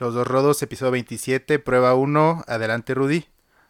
[0.00, 2.44] Los dos rodos, episodio 27, prueba 1.
[2.48, 3.26] Adelante, Rudy.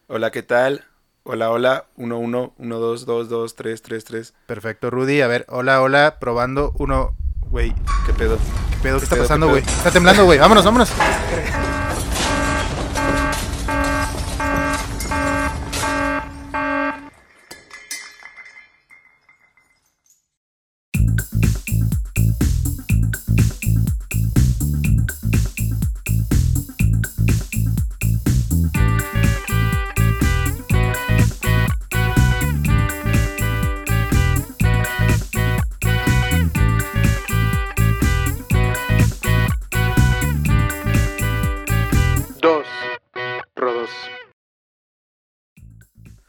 [0.07, 0.85] Hola, ¿qué tal?
[1.25, 4.35] Hola, hola, 1, 1, 1, 2, 2, 2, 3, 3, 3.
[4.47, 5.23] Perfecto, Rudy.
[5.23, 7.17] A ver, hola, hola, probando 1.
[7.49, 7.75] Güey,
[8.07, 8.39] ¿Qué pedo?
[8.71, 8.99] ¿qué pedo?
[8.99, 9.65] ¿Qué está pedo, pasando, qué güey?
[9.65, 10.39] Está temblando, güey.
[10.39, 10.93] Vámonos, vámonos.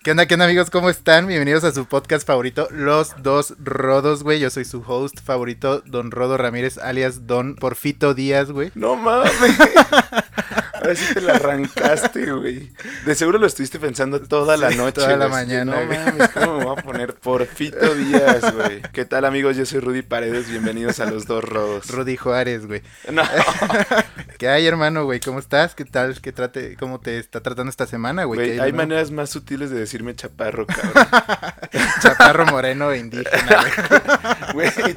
[0.04, 0.72] ¿Qué onda, qué onda, amigos?
[0.72, 1.28] ¿Cómo están?
[1.28, 4.40] Bienvenidos a su podcast favorito, Los Dos Rodos, güey.
[4.40, 8.72] Yo soy su host favorito, Don Rodo Ramírez, alias Don Porfito Díaz, güey.
[8.74, 9.32] No mames.
[10.82, 12.72] Ahora sí te la arrancaste, güey.
[13.06, 14.94] De seguro lo estuviste pensando toda la Sí, noche.
[15.02, 18.82] toda la mañana, No mames, ¿cómo me voy a poner Porfito Díaz, güey?
[18.92, 19.56] ¿Qué tal, amigos?
[19.58, 20.50] Yo soy Rudy Paredes.
[20.50, 21.88] Bienvenidos a Los Dos Rodos.
[21.90, 22.82] Rudy Juárez, güey.
[23.12, 23.22] No.
[24.40, 25.20] ¿Qué hay, hermano, güey?
[25.20, 25.76] ¿Cómo estás?
[25.76, 26.20] ¿Qué tal?
[26.20, 26.76] ¿Qué trate?
[26.78, 28.40] ¿Cómo te está tratando esta semana, güey?
[28.40, 30.94] Güey, ¿Qué hay maneras más sutiles de decirme chaparro, cabrón.
[32.02, 33.62] Chaparro moreno e indígena,
[34.54, 34.72] güey.
[34.72, 34.96] Güey,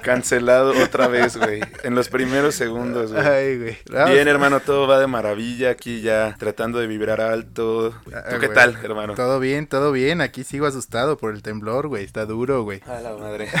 [0.00, 1.60] cancelado otra vez, güey.
[1.82, 3.26] En los primeros segundos, güey.
[3.26, 3.78] Ay, güey.
[4.12, 7.94] Bien, hermano, todo va de maravilla aquí ya, tratando de vibrar alto.
[8.14, 8.54] ah, ¿Tú qué güey.
[8.54, 9.14] tal, hermano?
[9.14, 10.20] Todo bien, todo bien.
[10.20, 12.04] Aquí sigo asustado por el temblor, güey.
[12.04, 12.80] Está duro, güey.
[12.86, 13.48] A la madre.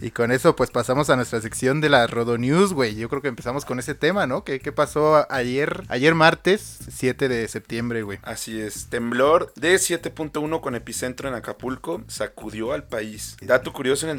[0.00, 2.94] Y con eso, pues pasamos a nuestra sección de la Rodo News, güey.
[2.94, 4.44] Yo creo que empezamos con ese tema, ¿no?
[4.44, 5.82] ¿Qué, qué pasó ayer?
[5.88, 8.18] Ayer martes, 7 de septiembre, güey.
[8.22, 13.36] Así es, temblor de 7.1 con epicentro en Acapulco sacudió al país.
[13.42, 14.18] Dato curioso, en el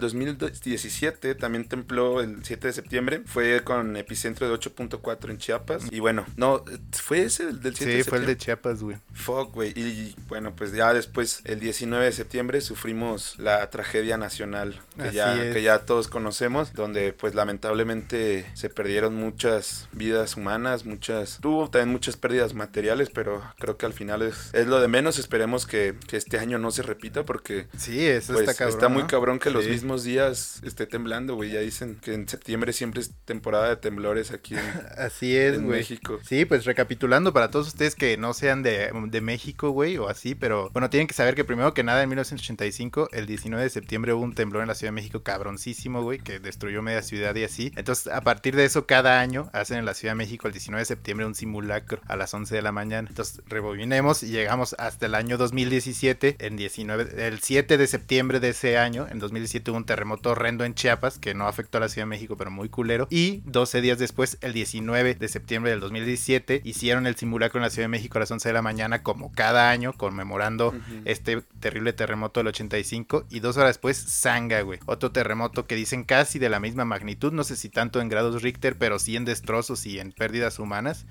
[0.79, 5.83] 2017 también tembló el 7 de septiembre, fue con epicentro de 8.4 en Chiapas.
[5.91, 8.27] Y bueno, no, fue ese el del 7 Sí, de fue el septiembre.
[8.33, 8.97] de Chiapas, güey.
[9.13, 9.73] Fuck, güey.
[9.75, 15.41] Y bueno, pues ya después, el 19 de septiembre, sufrimos la tragedia nacional que, ya,
[15.43, 15.53] es.
[15.53, 21.39] que ya todos conocemos, donde pues lamentablemente se perdieron muchas vidas humanas, muchas...
[21.41, 25.19] Tuvo también muchas pérdidas materiales, pero creo que al final es, es lo de menos.
[25.19, 27.67] Esperemos que, que este año no se repita porque...
[27.77, 28.93] Sí, eso Pues está cabrón.
[28.93, 29.07] muy ¿no?
[29.07, 29.71] cabrón que los Sí.
[29.71, 31.51] mismos días esté temblando, güey.
[31.51, 34.61] Ya dicen que en septiembre siempre es temporada de temblores aquí en,
[34.97, 35.67] Así es, en.
[35.67, 36.19] México.
[36.23, 40.35] Sí, pues recapitulando para todos ustedes que no sean de, de México, güey, o así,
[40.35, 44.13] pero bueno, tienen que saber que primero que nada en 1985, el 19 de septiembre
[44.13, 47.43] hubo un temblor en la Ciudad de México cabroncísimo, güey, que destruyó media ciudad y
[47.43, 47.71] así.
[47.75, 50.81] Entonces, a partir de eso, cada año hacen en la Ciudad de México el 19
[50.81, 53.07] de septiembre un simulacro a las 11 de la mañana.
[53.09, 58.49] Entonces, rebobinemos y llegamos hasta el año 2017, en 19, el 7 de septiembre de
[58.49, 61.89] ese año, en 2017 hubo un terremoto horrendo en Chiapas que no afectó a la
[61.89, 63.07] Ciudad de México, pero muy culero.
[63.09, 67.69] Y 12 días después, el 19 de septiembre del 2017, hicieron el simulacro en la
[67.69, 70.73] Ciudad de México a las 11 de la mañana, como cada año, conmemorando
[71.05, 73.25] este terrible terremoto del 85.
[73.29, 74.79] Y dos horas después, Sanga, güey.
[74.85, 78.41] Otro terremoto que dicen casi de la misma magnitud, no sé si tanto en grados
[78.41, 81.05] Richter, pero sí en destrozos y en pérdidas humanas.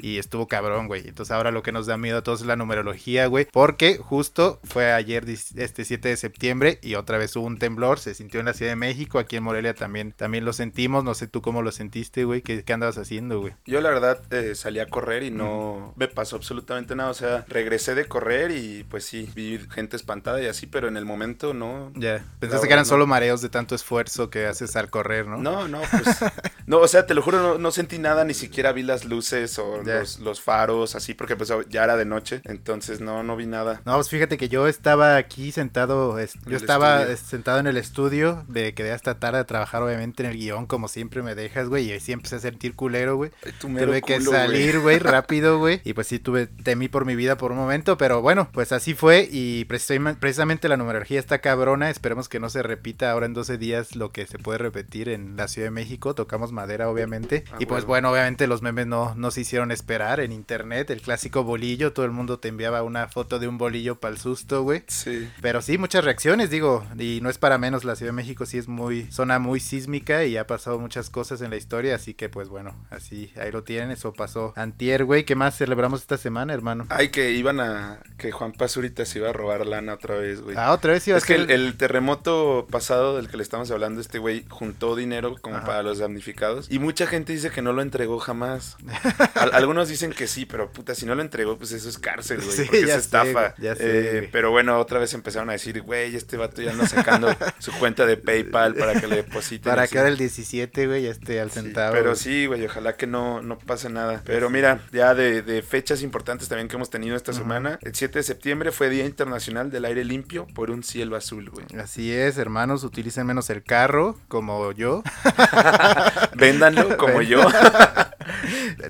[0.00, 1.06] Y estuvo cabrón, güey.
[1.06, 3.46] Entonces ahora lo que nos da miedo a todos es la numerología, güey.
[3.52, 7.98] Porque justo fue ayer, este 7 de septiembre, y otra vez hubo un temblor.
[7.98, 8.85] Se sintió en la Ciudad de México.
[9.18, 11.04] Aquí en Morelia también, también lo sentimos.
[11.04, 12.42] No sé tú cómo lo sentiste, güey.
[12.42, 13.54] ¿Qué, qué andabas haciendo, güey?
[13.66, 17.10] Yo la verdad eh, salí a correr y no me pasó absolutamente nada.
[17.10, 20.96] O sea, regresé de correr y pues sí, vi gente espantada y así, pero en
[20.96, 21.92] el momento no.
[21.94, 22.24] Ya.
[22.38, 22.90] Pensaste que eran no.
[22.90, 25.38] solo mareos de tanto esfuerzo que haces al correr, ¿no?
[25.38, 26.18] No, no, pues.
[26.66, 29.58] no, o sea, te lo juro, no, no sentí nada, ni siquiera vi las luces
[29.58, 32.40] o los, los faros, así, porque pues ya era de noche.
[32.44, 33.82] Entonces no, no vi nada.
[33.84, 37.16] No, pues fíjate que yo estaba aquí sentado, yo estaba estudio.
[37.16, 40.86] sentado en el estudio, me quedé hasta tarde a trabajar obviamente en el guion, como
[40.86, 43.32] siempre me dejas, güey, y ahí sí empecé a sentir culero, güey.
[43.58, 45.80] Tuve que culo, salir, güey, rápido, güey.
[45.82, 48.94] Y pues sí, tuve, temí por mi vida por un momento, pero bueno, pues así
[48.94, 49.28] fue.
[49.30, 51.90] Y precisamente, la numerología está cabrona.
[51.90, 55.36] Esperemos que no se repita ahora en 12 días lo que se puede repetir en
[55.36, 56.14] la Ciudad de México.
[56.14, 57.44] Tocamos madera, obviamente.
[57.50, 60.90] Ah, y pues bueno, obviamente los memes no, no se hicieron esperar en internet.
[60.90, 64.20] El clásico bolillo, todo el mundo te enviaba una foto de un bolillo para el
[64.20, 64.84] susto, güey.
[64.86, 65.28] Sí.
[65.40, 68.58] Pero sí, muchas reacciones, digo, y no es para menos, la Ciudad de México sí
[68.58, 72.28] es muy, zona muy sísmica y ha pasado muchas cosas en la historia, así que
[72.28, 76.52] pues bueno, así, ahí lo tienen, eso pasó antier, güey, ¿qué más celebramos esta semana,
[76.54, 76.86] hermano?
[76.88, 78.00] Ay, que iban a.
[78.18, 80.56] que Juan Pazurita se iba a robar lana otra vez, güey.
[80.58, 83.70] Ah, otra vez iba a Es que el, el terremoto pasado del que le estamos
[83.70, 85.66] hablando, este güey juntó dinero como Ajá.
[85.66, 86.66] para los damnificados.
[86.70, 88.76] Y mucha gente dice que no lo entregó jamás.
[89.34, 92.38] Al- algunos dicen que sí, pero puta, si no lo entregó, pues eso es cárcel,
[92.42, 92.50] güey.
[92.56, 93.32] Sí, porque es sé, estafa.
[93.32, 96.70] güey, ya sé, Eh, pero bueno, otra vez empezaron a decir, güey, este vato ya
[96.72, 97.28] anda sacando
[97.58, 99.70] su cuenta de PayPal PayPal para que le depositen.
[99.70, 101.92] Para que ahora el 17, güey, ya esté al Sí, centavo.
[101.92, 102.16] pero güey.
[102.16, 104.22] sí, güey, ojalá que no, no pase nada.
[104.24, 107.78] Pero mira, ya de, de fechas importantes también que hemos tenido esta semana.
[107.82, 111.66] El 7 de septiembre fue Día Internacional del Aire Limpio por un cielo azul, güey.
[111.80, 115.02] Así es, hermanos, utilicen menos el carro, como yo.
[116.34, 117.40] Véndanlo como yo.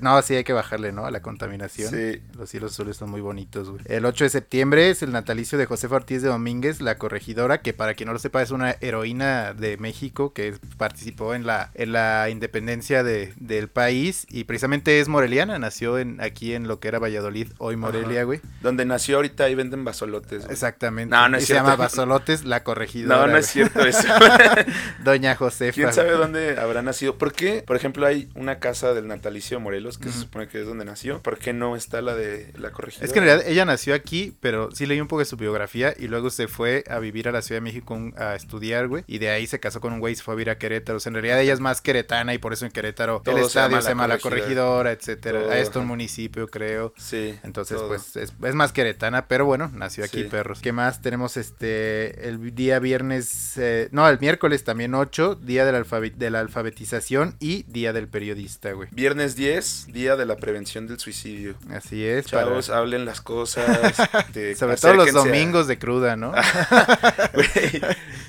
[0.01, 1.05] No, sí hay que bajarle, ¿no?
[1.05, 1.91] A la contaminación.
[1.91, 2.21] Sí.
[2.37, 3.81] Los cielos azules son muy bonitos, güey.
[3.85, 7.73] El 8 de septiembre es el natalicio de Josefa Ortiz de Domínguez, la corregidora, que
[7.73, 11.91] para quien no lo sepa es una heroína de México que participó en la, en
[11.93, 16.87] la independencia de- del país y precisamente es moreliana, nació en, aquí en lo que
[16.87, 18.41] era Valladolid, hoy Morelia, güey.
[18.61, 20.41] Donde nació ahorita ahí venden basolotes.
[20.43, 20.51] güey.
[20.53, 21.15] Exactamente.
[21.15, 21.65] No, no es y se cierto.
[21.71, 23.25] llama Basolotes, la corregidora.
[23.25, 24.07] No, no es cierto eso.
[25.03, 25.73] Doña Josefa.
[25.73, 25.95] ¿Quién güey.
[25.95, 27.17] sabe dónde habrá nacido?
[27.17, 27.63] ¿Por qué?
[27.65, 30.85] Por ejemplo, hay una casa del natalicio de Morelos, que se supone que es donde
[30.85, 31.21] nació.
[31.21, 33.05] ¿Por qué no está la de la corregidora?
[33.05, 35.93] Es que en realidad ella nació aquí, pero sí leí un poco de su biografía
[35.97, 39.03] y luego se fue a vivir a la Ciudad de México a estudiar, güey.
[39.07, 40.97] Y de ahí se casó con un güey y se fue a vivir a Querétaro.
[40.97, 43.43] O sea, en realidad ella es más queretana y por eso en Querétaro Todo el
[43.43, 44.91] estadio se La llama La Corregidora.
[44.91, 45.41] Etcétera.
[45.41, 46.93] Todo, Esto es un municipio, creo.
[46.97, 47.37] Sí.
[47.43, 47.89] Entonces, todo.
[47.89, 50.29] pues es, es más queretana, pero bueno, nació aquí, Sí.
[50.29, 50.59] perros.
[50.61, 51.01] ¿Qué más?
[51.01, 56.13] Tenemos este el día viernes, eh, no, el miércoles también 8, día de la, alfabe-
[56.15, 58.87] de la alfabetización y día del periodista, güey.
[58.91, 61.55] Viernes 10, día de la prevención del suicidio.
[61.69, 63.67] Así es, para- Chavos, hablen las cosas.
[64.33, 66.31] de- sobre todo los a- domingos de cruda, ¿no?
[67.33, 67.81] Güey,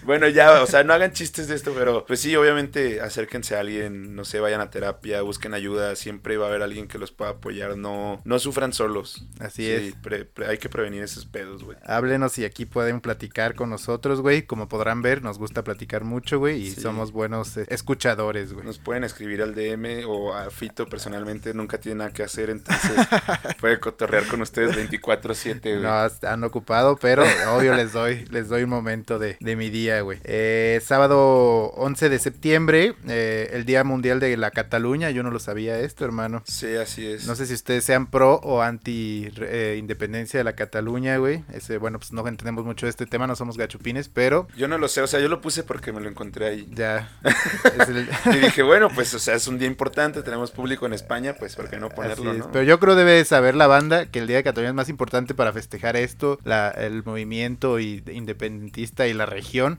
[0.09, 3.61] bueno, ya, o sea, no hagan chistes de esto, pero pues sí, obviamente acérquense a
[3.61, 7.13] alguien, no sé, vayan a terapia, busquen ayuda, siempre va a haber alguien que los
[7.13, 9.27] pueda apoyar, no, no sufran solos.
[9.39, 9.95] Así Sí, es.
[9.97, 11.77] pre- pre- hay que prevenir esos pedos, güey.
[11.85, 14.43] Háblenos y aquí pueden platicar con nosotros, güey.
[14.47, 16.63] Como podrán ver, nos gusta platicar mucho, güey.
[16.63, 16.81] Y Sí.
[16.81, 18.65] somos buenos eh, escuchadores, güey.
[18.65, 22.93] Nos pueden escribir al DM o a Fito personalmente, nunca tiene nada que hacer, entonces
[23.61, 25.83] puede cotorrear con ustedes 24/7, güey.
[25.83, 29.98] No, están ocupado, pero obvio les doy, les doy un momento de, de mi día,
[30.01, 30.19] güey.
[30.25, 35.11] Eh, sábado 11 de septiembre, eh, el Día Mundial de la Cataluña.
[35.11, 36.43] Yo no lo sabía esto, hermano.
[36.47, 37.27] Sí, así es.
[37.27, 41.45] No sé si ustedes sean pro o anti eh, independencia de la Cataluña, güey.
[41.53, 44.79] Ese, bueno, pues no entendemos mucho de este tema, no somos gachupines, pero Yo no
[44.79, 46.69] lo sé, o sea, yo lo puse porque me lo encontré ahí.
[46.75, 47.11] ya.
[47.89, 51.35] el- Y dije, bueno, pues, o sea, es un día importante, tenemos público en España,
[51.39, 52.51] pues, ¿por qué no ponerlo, no?
[52.53, 55.35] Pero yo creo debe saber la banda que el Día de Cataluña es más importante
[55.35, 59.79] para festejar esto, la, el movimiento y- independentista y la región,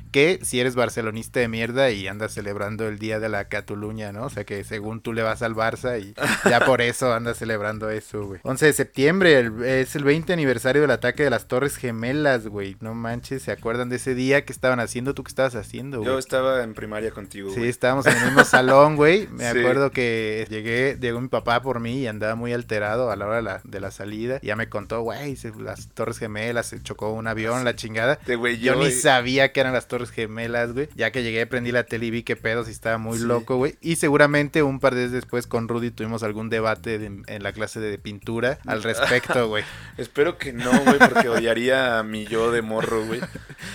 [0.11, 4.25] que si eres barcelonista de mierda y andas celebrando el Día de la Cataluña, ¿no?
[4.25, 6.13] O sea que según tú le vas al Barça y
[6.49, 8.39] ya por eso andas celebrando eso, güey.
[8.43, 12.75] 11 de septiembre el- es el 20 aniversario del ataque de las Torres Gemelas, güey.
[12.81, 15.13] No manches, ¿se acuerdan de ese día que estaban haciendo?
[15.13, 16.09] ¿Tú qué estabas haciendo, güey?
[16.09, 17.69] Yo estaba en primaria contigo, Sí, güey.
[17.69, 19.27] estábamos en el mismo salón, güey.
[19.31, 19.59] Me Sí.
[19.59, 23.35] acuerdo que llegué, llegó mi papá por mí y andaba muy alterado a la hora
[23.37, 24.39] de la, de la salida.
[24.41, 28.13] Y ya me contó, güey, las Torres Gemelas, se chocó un avión, la chingada.
[28.13, 30.89] Este güey, Yo yo, ni güey, sabía que eran las Torres Gemelas, güey.
[30.95, 33.25] Ya que llegué, prendí la tele y vi qué pedos y estaba muy Sí.
[33.25, 33.75] loco, güey.
[33.81, 37.51] Y seguramente un par de días después con Rudy tuvimos algún debate de- en la
[37.53, 39.63] clase de pintura al respecto, güey.
[39.97, 43.19] Espero que no, güey, porque odiaría a mi yo de morro, güey.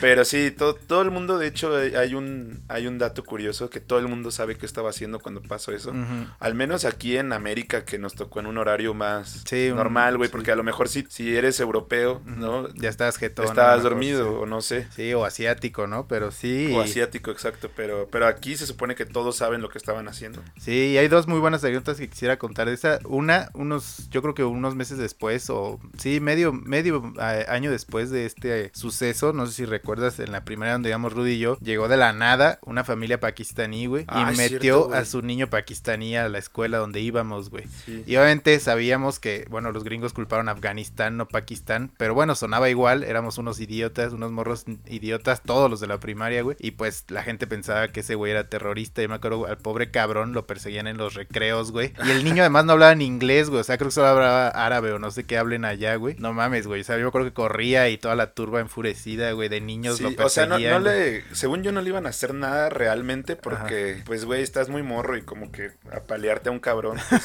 [0.01, 3.81] Pero sí, todo, todo el mundo, de hecho, hay- un, hay un dato curioso que
[3.81, 5.93] todo el mundo sabe qué estaba haciendo cuando pasó eso.
[6.41, 10.29] Al menos aquí en América, que nos tocó en un horario más Sí, normal, güey,
[10.29, 10.33] sí.
[10.33, 12.69] porque a lo mejor si, si eres europeo, ¿no?
[12.75, 13.45] Ya estabas jetón.
[13.45, 14.87] Estabas dormido, o no sé.
[14.95, 16.07] Sí, o asiático, ¿no?
[16.09, 16.73] Pero sí.
[16.75, 17.71] O asiático, exacto.
[17.77, 20.43] Pero, pero aquí se supone que todos saben lo que estaban haciendo.
[20.59, 22.69] Sí, y hay dos muy buenas anécdotas que quisiera contar.
[22.69, 27.71] Esa, una, unos, yo creo que unos meses después, o sí, medio, medio eh, año
[27.71, 31.39] después de este suceso, no sé si recuerdas, en la primera donde íbamos Rudy y
[31.39, 35.05] yo, llegó de la nada una familia pakistaní, güey, Ah, y es metió cierto, a
[35.05, 37.65] su niño pakistaní a la escuela donde íbamos, güey.
[37.85, 38.05] Sí.
[38.07, 42.71] Y obviamente sabíamos que, bueno, los gringos culparon a Afganistán, no Pakistán, pero bueno, sonaba
[42.71, 47.05] igual, éramos unos idiotas, unos morros idiotas, todos los de la primaria, güey, y pues
[47.09, 50.47] la gente pensaba que ese güey era terrorista, y me acuerdo, al pobre cabrón lo
[50.47, 53.65] perseguían en los recreos, güey, y el niño además no hablaba en inglés, güey, o
[53.65, 56.67] sea, creo que solo hablaba árabe o no sé qué hablen allá, güey, no mames,
[56.69, 59.61] güey, o sea, yo me acuerdo que corría y toda la turba enfurecida, güey, de
[59.61, 60.83] niños Sí, lo o sea, no, perseguían.
[60.85, 64.69] no le, según yo no le iban a hacer nada realmente porque, pues, güey, estás
[64.69, 67.25] muy morro y como que apalearte a un cabrón, pues,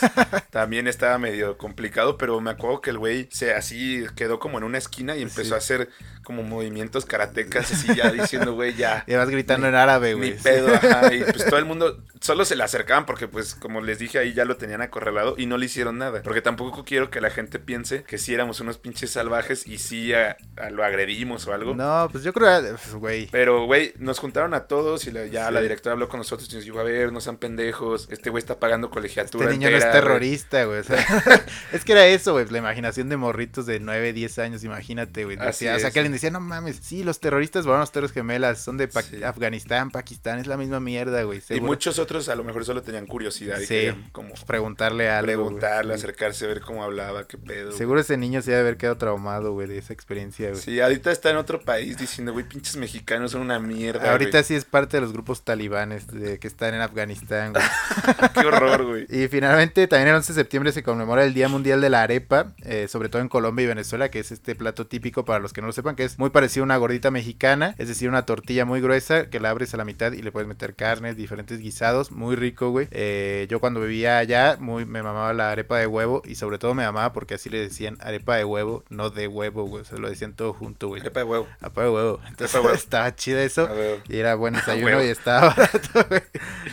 [0.50, 4.64] también estaba medio complicado, pero me acuerdo que el güey se así quedó como en
[4.64, 5.54] una esquina y empezó Sí.
[5.54, 5.90] a hacer
[6.24, 9.04] como movimientos karatecas así ya diciendo, güey, ya.
[9.08, 10.32] Y vas gritando Ni- en árabe, Ni güey.
[10.38, 10.44] sí.
[10.44, 13.98] pedo, ajá, y pues todo el mundo solo se le acercaban porque pues como les
[14.00, 17.22] dije ahí ya lo tenían acorralado y no le hicieron nada, porque tampoco quiero que
[17.22, 21.48] la gente piense que sí éramos unos pinches salvajes y sí a- a lo agredimos
[21.48, 21.74] o algo.
[21.76, 23.28] No, pues yo creo, pues, güey.
[23.32, 25.54] Pero, güey, nos juntaron a todos y la- ya Sí.
[25.54, 28.40] la directora habló con nosotros y nos dijo, a ver, no sean pendejos, este güey
[28.42, 29.94] está pagando colegiatura Este niño no es güey".
[29.94, 30.80] terrorista, güey.
[30.80, 30.98] O sea,
[31.72, 32.46] es que era eso, güey.
[32.50, 35.38] La imaginación de morritos de 9, 10 años, imagínate, güey.
[35.38, 35.86] O sea, es.
[35.92, 39.02] que alguien decía, no mames, sí, los terroristas volaron las Torres Gemelas, son de Pa-
[39.02, 39.24] Sí.
[39.24, 41.42] Afganistán, Pakistán, es la misma mierda, güey.
[41.50, 43.68] Y muchos otros a lo mejor solo tenían curiosidad y Sí.
[43.68, 45.22] querían como preguntarle algo.
[45.32, 47.68] preguntarle, acercarse, ver cómo hablaba, qué pedo.
[47.68, 47.78] güey.
[47.78, 50.62] Seguro ese niño se debe haber quedado traumado, güey, de esa experiencia, güey.
[50.62, 54.12] Sí, ahorita está en otro país diciendo, güey, pinches mexicanos son una mierda.
[54.12, 54.44] Ahorita güey.
[54.44, 57.64] sí es parte de los grupos talibanes de, que están en Afganistán, güey.
[58.34, 59.06] Qué horror, güey.
[59.10, 62.54] Y finalmente, también el 11 de septiembre se conmemora el Día Mundial de la Arepa,
[62.64, 65.62] eh, sobre todo en Colombia y Venezuela, que es este plato típico para los que
[65.62, 68.66] no lo sepan, que es muy parecido a una gordita mexicana, es decir, una tortilla
[68.66, 72.12] muy gruesa que la abres a la mitad y le puedes meter carnes, diferentes guisados,
[72.12, 72.88] muy rico, güey.
[72.92, 76.74] Eh, yo cuando vivía allá, muy, me mamaba la arepa de huevo y sobre todo
[76.74, 79.98] me mamaba porque así le decían arepa de huevo, no de huevo, güey, o sea,
[79.98, 81.02] lo decían todo junto, güey.
[81.02, 81.48] Arepa de huevo.
[81.62, 82.20] Arepa de huevo.
[82.28, 82.74] Entonces huevo.
[82.76, 83.70] estaba chido eso.
[84.08, 86.22] Y era buen desayuno y estaba barato, güey.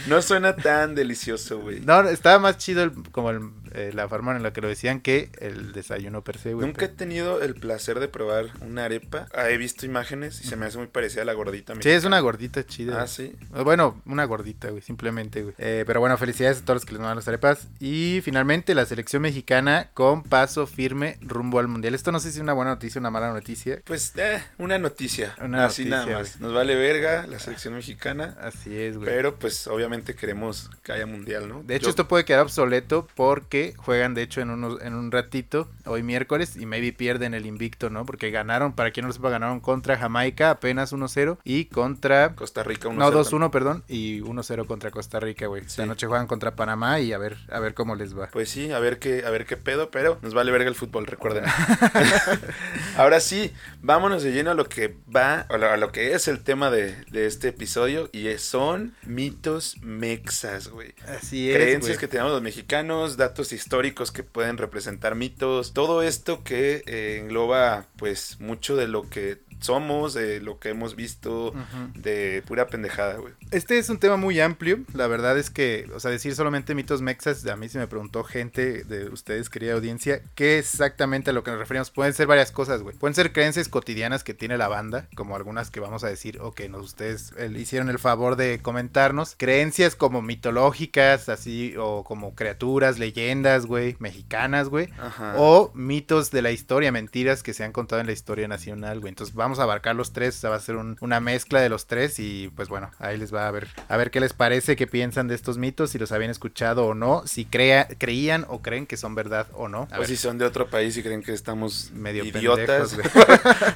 [0.07, 1.81] No suena tan delicioso, güey.
[1.81, 3.41] No, estaba más chido el- como el,
[3.79, 6.67] eh, la forma en la que lo decían que el desayuno per se, güey.
[6.67, 9.29] Nunca he tenido el placer de probar una arepa.
[9.35, 12.05] Ah, he visto imágenes y se me hace muy parecida a la gordita Sí, es
[12.05, 13.03] una gordita chida.
[13.03, 13.35] Ah, sí.
[13.65, 15.55] Bueno, una gordita, güey, simplemente, güey.
[15.59, 17.69] Eh, pero bueno, felicidades a todos los que les mandan las arepas.
[17.79, 21.95] Y finalmente, la selección mexicana con paso firme rumbo al mundial.
[21.95, 23.81] Esto no sé si es una buena noticia o una mala noticia.
[23.85, 25.35] Pues, eh, una noticia.
[25.41, 26.41] Una Así noticia, nada más.
[26.41, 28.37] Nos vale verga la selección mexicana.
[28.41, 29.09] Así es, güey.
[29.09, 31.63] Pero, pues, obviamente queremos que haya mundial, ¿no?
[31.63, 35.11] De hecho, Yo- esto puede quedar obsoleto porque juegan, de hecho, en, unos, en un
[35.13, 38.05] ratito, hoy miércoles, y maybe pierden el invicto, ¿no?
[38.07, 42.35] Porque ganaron, para quien no lo sepa, ganaron contra Jamaica apenas 1-0 y contra...
[42.35, 43.25] Costa Rica 1-0 No, también.
[43.25, 45.63] 2-1, perdón, y 1-0 contra Costa Rica, güey.
[45.65, 45.89] Esta Sí.
[45.89, 48.29] noche juegan contra Panamá y a ver, a ver cómo les va.
[48.29, 51.07] Pues sí, a ver qué, a ver qué pedo, pero nos vale verga el fútbol,
[51.07, 51.45] recuerden.
[52.97, 56.71] Ahora sí, vámonos de lleno a lo que va, a lo, que es el tema
[56.71, 60.95] de, de este episodio, y son mitos mexas, güey.
[61.07, 61.57] Así es.
[61.57, 67.19] Creencias que tenemos los mexicanos, datos históricos que pueden representar mitos, todo esto que eh,
[67.21, 71.53] engloba pues mucho de lo que somos, de lo que hemos visto,
[71.95, 73.35] de pura pendejada, güey.
[73.51, 74.81] Este es un tema muy amplio.
[74.95, 78.25] La verdad es que, o sea, decir solamente mitos mexas, a mí se me preguntó
[78.25, 81.91] gente de ustedes, querida audiencia, qué exactamente a lo que nos referimos.
[81.91, 82.97] Pueden ser varias cosas, güey.
[82.97, 86.53] Pueden ser creencias cotidianas que tiene la banda, como algunas que vamos a decir o
[86.53, 89.35] que nos, ustedes eh, hicieron el favor de comentarnos.
[89.37, 94.89] Creencias como mitológicas, así, o como criaturas, leyendas, güey, mexicanas, güey.
[94.99, 95.35] Ajá.
[95.37, 99.11] O mitos de la historia, mentiras que se han contado en la historia nacional, güey.
[99.11, 102.19] Entonces vamos a abarcar los tres, va a ser un- una mezcla de los tres
[102.19, 105.29] y pues bueno, ahí les va a ver, a ver qué les parece, qué piensan
[105.29, 108.97] de estos mitos, si los habían escuchado o no, si crea, creían o creen que
[108.97, 109.89] son verdad o no.
[109.91, 113.25] A O ver, si son de otro país y creen que estamos medio idiotas pendejos,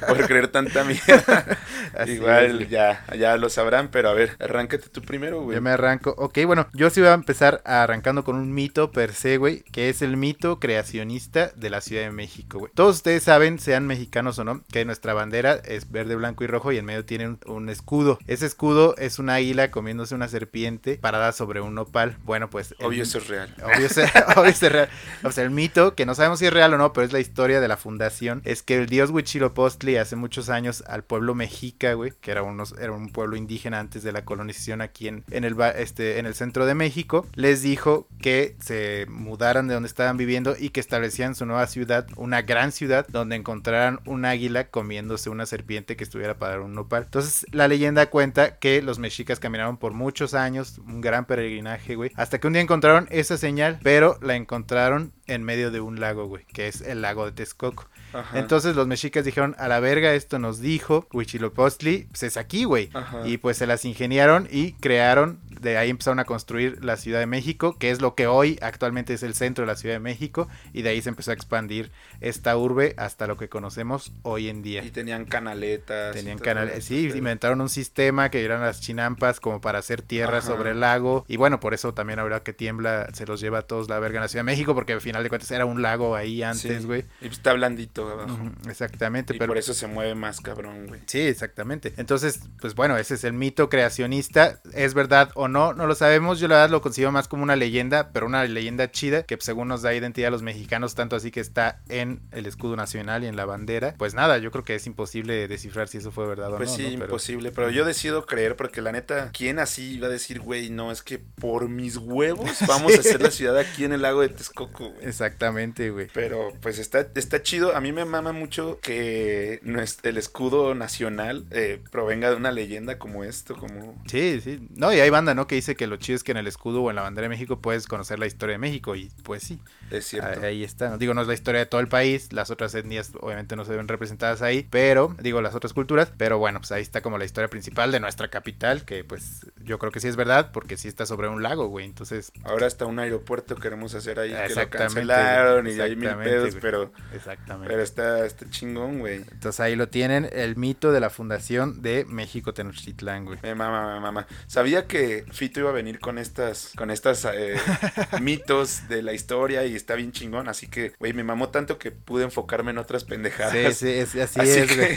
[0.07, 1.57] por creer tanta mierda.
[1.97, 5.55] Así Igual ya, ya lo sabrán, pero a ver, arráncate tú primero, güey.
[5.55, 6.13] Yo me arranco.
[6.17, 9.89] Ok, bueno, yo sí voy a empezar arrancando con un mito per se, güey, que
[9.89, 12.71] es el mito creacionista de la Ciudad de México, güey.
[12.75, 16.71] Todos ustedes saben, sean mexicanos o no, que nuestra bandera es verde, blanco y rojo
[16.71, 18.19] y en medio tiene un, un escudo.
[18.27, 22.17] Ese escudo es un águila comiéndose una serpiente parada sobre un nopal.
[22.23, 22.75] Bueno, pues...
[22.79, 23.53] el- Obvio, eso es real.
[23.63, 23.97] Obvio es,
[24.37, 24.89] obvio es real.
[25.23, 27.19] O sea, el mito, que no sabemos si es real o no, pero es la
[27.19, 31.93] historia de la fundación, es que el dios Huitzilopochtli hace muchos años al pueblo mexica,
[31.93, 35.43] güey, que era, unos, era un pueblo indígena antes de la colonización aquí en, en,
[35.43, 40.17] el, este, en el centro de México, les dijo que se mudaran de donde estaban
[40.17, 45.29] viviendo y que establecían su nueva ciudad, una gran ciudad, donde encontraran un águila comiéndose
[45.29, 47.03] una serpiente que estuviera para dar un nopal.
[47.03, 52.11] Entonces, la leyenda cuenta que los mexicas caminaron por muchos años, un gran peregrinaje, güey,
[52.15, 56.25] hasta que un día encontraron esa señal, pero la encontraron en medio de un lago,
[56.25, 57.87] güey, que es el lago de Texcoco.
[58.13, 58.39] Ajá.
[58.39, 62.89] Entonces los mexicas dijeron, a la verga, esto nos dijo Huitzilopochtli, pues es aquí, güey.
[63.25, 67.25] Y pues se las ingeniaron y crearon, de ahí empezaron a construir la Ciudad de
[67.25, 70.47] México, que es lo que hoy actualmente es el centro de la Ciudad de México,
[70.73, 71.91] y de ahí se empezó a expandir
[72.21, 74.83] esta urbe hasta lo que conocemos hoy en día.
[74.83, 76.15] Y tenían canaletas.
[76.15, 76.37] Tenían
[76.69, 80.47] eso, sí, pero- inventaron un sistema que eran las chinampas como para hacer tierra Ajá.
[80.47, 81.25] sobre el lago.
[81.27, 84.17] Y bueno, por eso también ahora que tiembla se los lleva a todos la verga
[84.17, 86.81] en la Ciudad de México, porque al final de cuentas era un lago ahí antes,
[86.81, 86.85] Sí.
[86.87, 87.01] güey.
[87.21, 88.37] Y pues está blandito abajo.
[88.69, 91.01] Exactamente, Y pero por eso se mueve más cabrón, güey.
[91.05, 91.93] Sí, exactamente.
[91.97, 94.59] Entonces, pues bueno, ese es el mito creacionista.
[94.73, 95.73] ¿Es verdad o no?
[95.73, 96.39] No lo sabemos.
[96.39, 99.45] Yo la verdad lo considero más como una leyenda, pero una leyenda chida que pues,
[99.45, 103.23] según nos da identidad a los mexicanos, tanto así que está en el escudo nacional
[103.23, 103.95] y en la bandera.
[103.97, 106.75] Pues nada, yo creo que es imposible descifrar si eso fue verdad o Pues no.
[106.75, 106.89] sí, ¿no?
[106.93, 107.51] Pero- imposible.
[107.51, 111.01] Pero yo decido creer porque la neta, ¿quién así iba a decir, güey, no, es
[111.03, 114.89] que por mis huevos vamos a hacer la ciudad aquí en el lago de Texcoco,
[114.89, 115.05] güey?
[115.07, 116.07] Exactamente, güey.
[116.13, 117.75] Pero pues está, está chido.
[117.75, 119.61] A mí mí me mama mucho que
[120.03, 124.01] el escudo nacional eh, provenga de una leyenda como esto, como...
[124.07, 124.67] Sí, sí.
[124.75, 125.47] No, y hay banda, ¿no?
[125.47, 127.29] Que dice que lo chido es que en el escudo o en la bandera de
[127.29, 128.95] México puedes conocer la historia de México.
[128.95, 129.59] Y pues sí,
[129.91, 130.41] Es cierto.
[130.45, 130.89] ahí está.
[130.89, 130.97] ¿no?
[130.97, 132.33] Digo, no es la historia de todo el país.
[132.33, 134.67] Las otras etnias obviamente no se ven representadas ahí.
[134.69, 136.11] Pero, digo, las otras culturas.
[136.17, 138.85] Pero bueno, pues ahí está como la historia principal de nuestra capital.
[138.85, 140.51] Que pues yo creo que sí es verdad.
[140.51, 141.85] Porque sí está sobre un lago, güey.
[141.85, 146.55] Entonces, Ahora hasta un aeropuerto queremos hacer ahí, que lo cancelaron y hay mil pedos,
[146.59, 147.69] pero, exactamente.
[147.69, 149.17] pero está, está chingón, güey.
[149.31, 150.29] Entonces ahí lo tienen.
[150.31, 153.39] El mito de la fundación de México Tenochtitlán, güey.
[153.43, 154.27] Me mama, me mama.
[154.47, 157.55] Sabía que Fito iba a venir con estas, con estas eh,
[158.21, 161.91] mitos de la historia y está bien chingón, así que, güey, me mamó tanto que
[161.91, 163.53] pude enfocarme en otras pendejadas.
[163.77, 164.95] Sí, sí, es- así, Así es, güey.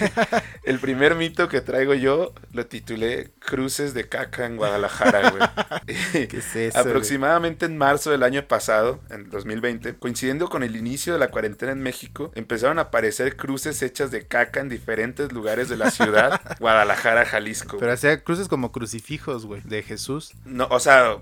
[0.65, 5.43] el primer mito que traigo yo lo titulé Cruces de caca en Guadalajara, güey.
[6.29, 6.91] ¿Qué es eso, güey?
[6.91, 11.73] Aproximadamente en marzo del año pasado, en 2020, coincidiendo con el inicio de la cuarentena
[11.73, 16.41] en México, empezaron a aparecer cruces hechas de caca en diferentes lugares de la ciudad,
[16.61, 17.77] Guadalajara, Jalisco.
[17.79, 20.33] Pero hacía cruces como crucifijos, güey, de Jesús.
[20.45, 21.17] No, o sea,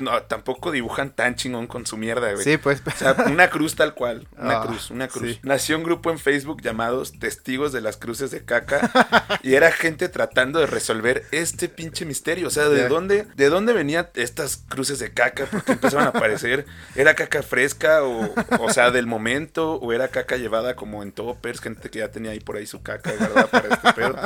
[0.00, 2.44] no, tampoco dibujan tan chingón con su mierda, güey.
[2.44, 2.82] Sí, pues.
[2.86, 5.32] O sea, una cruz tal cual, una Ah, cruz, una cruz.
[5.34, 5.40] sí.
[5.42, 8.90] Nació un grupo en Facebook llamados Testigos de las Cruces de Caca
[9.42, 13.72] y era gente tratando de resolver este pinche misterio, o sea, ¿de dónde de dónde
[13.72, 15.46] venían estas cruces de caca?
[15.50, 20.36] Porque empezaron a aparecer, era caca fresca o o sea, del momento o era caca
[20.36, 23.68] llevada como en toppers, gente que ya tenía ahí por ahí su caca guardada para
[23.68, 24.16] este pedo.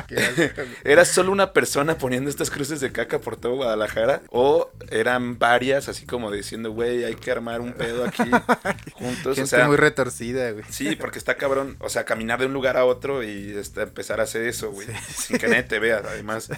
[0.84, 4.22] ¿Era solo una persona poniendo estas cruces de caca por todo Guadalajara?
[4.30, 8.22] ¿O eran varias, así como diciendo, güey, hay que armar un pedo aquí
[8.92, 9.36] juntos?
[9.36, 10.64] Gente o sea, muy retorcida, güey.
[10.70, 14.20] sí, porque está cabrón, o sea, caminar de un lugar a otro y este, empezar
[14.20, 14.86] a hacer eso, güey.
[15.14, 16.48] Sin que nadie te vea, además.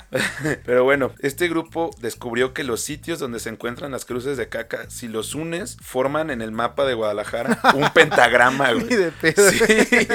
[0.64, 4.88] Pero bueno, este grupo descubrió que los sitios donde se encuentran las cruces de caca,
[4.88, 8.86] si los unes, forman en el mapa de Guadalajara un pentagrama, güey.
[8.86, 9.41] De pedo.
[9.50, 10.06] Sí,